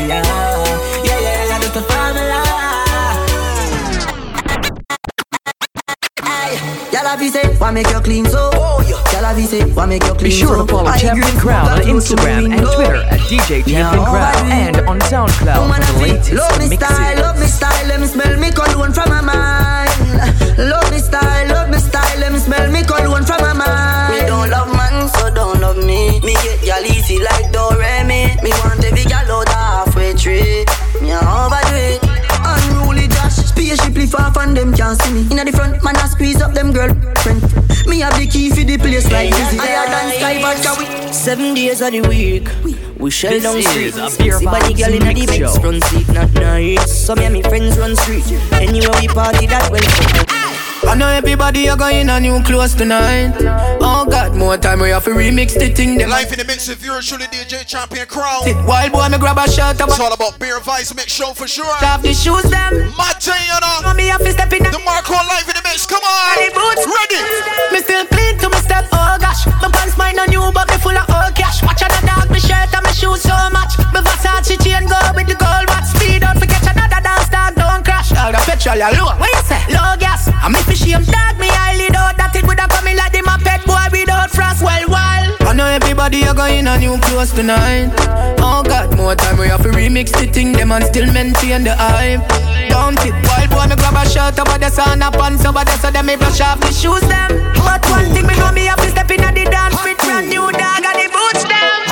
[0.09, 1.05] To me formula.
[1.05, 2.40] Yeah, yeah, yeah, that's the formula.
[6.93, 8.51] Gyal a fi say, why make you clean so?
[9.10, 10.66] Gyal a fi say, why make you clean Be sure so?
[10.66, 14.76] to follow I Champion agree, Crown on Instagram and Twitter at DJ Champion Crown and
[14.89, 18.39] on SoundCloud for the I latest Love me style, love me style, let me smell
[18.39, 19.90] me cologne from my mind.
[20.59, 24.12] Love me style, love me style, let me smell me cologne from my mind.
[24.14, 26.20] Me don't love man, so don't love me.
[26.20, 28.40] Me get y'all easy like Doremi.
[28.43, 28.74] Me want
[34.65, 35.20] them can't see me.
[35.31, 37.43] Inna the front, man I squeeze up them girlfriend.
[37.86, 39.59] Me have the key for the place like this.
[39.59, 42.49] Higher than sky, but we Seven days of the week.
[42.99, 43.95] We shell This down street.
[44.32, 45.61] See body girl inna the show.
[45.61, 46.91] front seat not nice.
[46.91, 48.24] Some of me friends run street.
[48.53, 50.44] Anywhere we party, that well.
[50.95, 53.35] I know everybody are going on new clothes tonight.
[53.83, 55.99] Oh God, more time we have to remix the thing.
[55.99, 58.47] Them Life in the mix with yours truly, DJ Champion Crown.
[58.62, 59.75] Wild boy, me grab a shot.
[59.75, 61.66] It's all about bare vibes mix show for sure.
[61.83, 62.95] Off the shoes them.
[62.95, 63.91] Mate, you know.
[63.99, 65.83] Me have to step in The Marco life in the mix.
[65.83, 66.39] Come on.
[66.39, 66.87] the boots.
[66.87, 67.75] Ready.
[67.75, 70.79] Me still clean to my step, oh gosh My pants mine on new but me
[70.79, 73.99] full of old cash Watch another dog, me shirt and me shoes so much Me
[73.99, 77.83] Versace chain go with the gold watch Speed out for catch another dance dog, don't
[77.83, 79.59] crash All the petrol ya low, what you say?
[79.75, 83.12] Low gas I me fi shame dog, me eyelid out That it woulda coming like
[83.12, 84.62] the moped boy without frost.
[84.62, 85.24] Well, well.
[85.48, 87.93] I know everybody are going on new clothes tonight.
[88.40, 91.74] Oh God, more time we have to remix the thing Them and still maintain the
[91.77, 92.20] hype.
[92.69, 95.78] Don't it, wild boy, me grab a shirt over the sun Up pants over there
[95.78, 97.31] so them me brush off the shoes them.
[97.65, 100.28] But one thing me know me have to step in at the dance with brand
[100.28, 101.85] new dog and the boots them.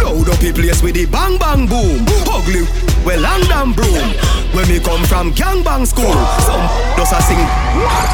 [0.00, 2.06] Load up the place with the bang bang boom.
[2.26, 2.64] Ugly,
[3.04, 4.14] well and damn broom.
[4.52, 6.16] When me come from gangbang school.
[6.42, 6.64] Some
[6.96, 7.38] does a sing.
[7.78, 8.10] What?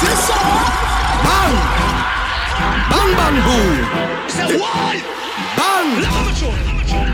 [0.00, 0.30] This
[1.22, 1.54] Bang!
[2.90, 3.76] Bang bang boom.
[5.56, 5.90] Bang!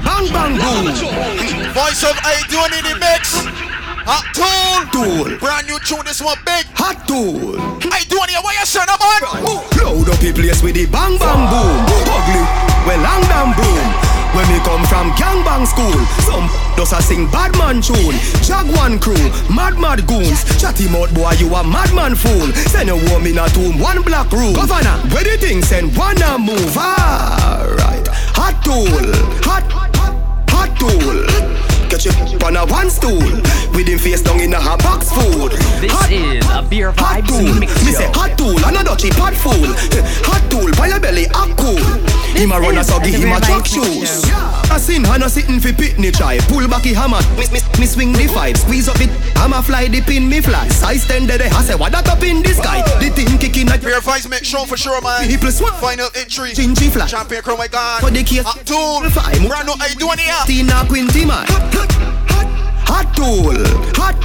[0.04, 0.86] Bang bang boom.
[1.74, 3.44] Voice of I doing in the mix.
[4.08, 4.78] Hot tool.
[4.88, 5.38] Tool.
[5.38, 6.64] Brand new tune, this one big.
[6.80, 7.60] Hot tool.
[7.92, 9.20] I doing here, what you saying, man?
[9.76, 11.84] Load up the place with the bang bang boom.
[12.08, 12.42] Ugly,
[12.88, 14.07] well long damn boom.
[14.38, 16.46] When me come from gangbang school, some
[16.76, 18.14] does a sing bad man tune.
[18.46, 19.18] Jaguan crew,
[19.52, 20.44] mad mad goons.
[20.60, 22.46] Chatty mouth boy, you a madman fool.
[22.70, 24.52] Send a woman in a tomb, one black room.
[24.54, 26.76] Governor, where the thing send one a move.
[26.76, 28.06] Alright,
[28.38, 28.86] hot tool,
[29.42, 29.64] hot,
[30.46, 31.77] hot tool.
[31.88, 32.12] Catch you
[32.44, 33.16] on a one stool.
[33.72, 35.52] With him face down in a hot box food.
[35.80, 37.54] This hot, is a beer hot vibes tool.
[37.56, 39.72] mix Me say hot tool and a dutchy pot fool.
[40.28, 41.80] Hot tool by your belly a cool?
[42.36, 44.20] Him a run a soggy him a chuck shoes.
[44.68, 46.36] A sin and a sitting fi pitney try.
[46.52, 49.08] Pull back the hammer Miss miss me swing the five Squeeze up it
[49.40, 50.68] Hammer fly the pin me fly.
[50.68, 52.84] Size ten there I say what that up in the sky?
[53.00, 55.24] The thing kicking at Pure Vibes make show for sure, man.
[55.24, 56.52] He plus one Final entry.
[56.52, 57.06] Gingy fly.
[57.06, 58.04] Champion Crown, my God.
[58.04, 59.08] For the case Hot tool.
[59.08, 59.40] Five.
[59.48, 60.36] Brand new, I doing here.
[60.44, 61.46] Tina Quinty man
[61.78, 62.48] Hot
[62.90, 63.54] hot tool.
[63.96, 64.16] Hot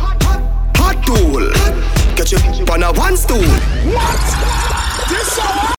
[0.78, 1.52] Hot tool.
[2.16, 3.44] Catch you on a one stool.
[3.94, 4.24] What?
[5.10, 5.38] This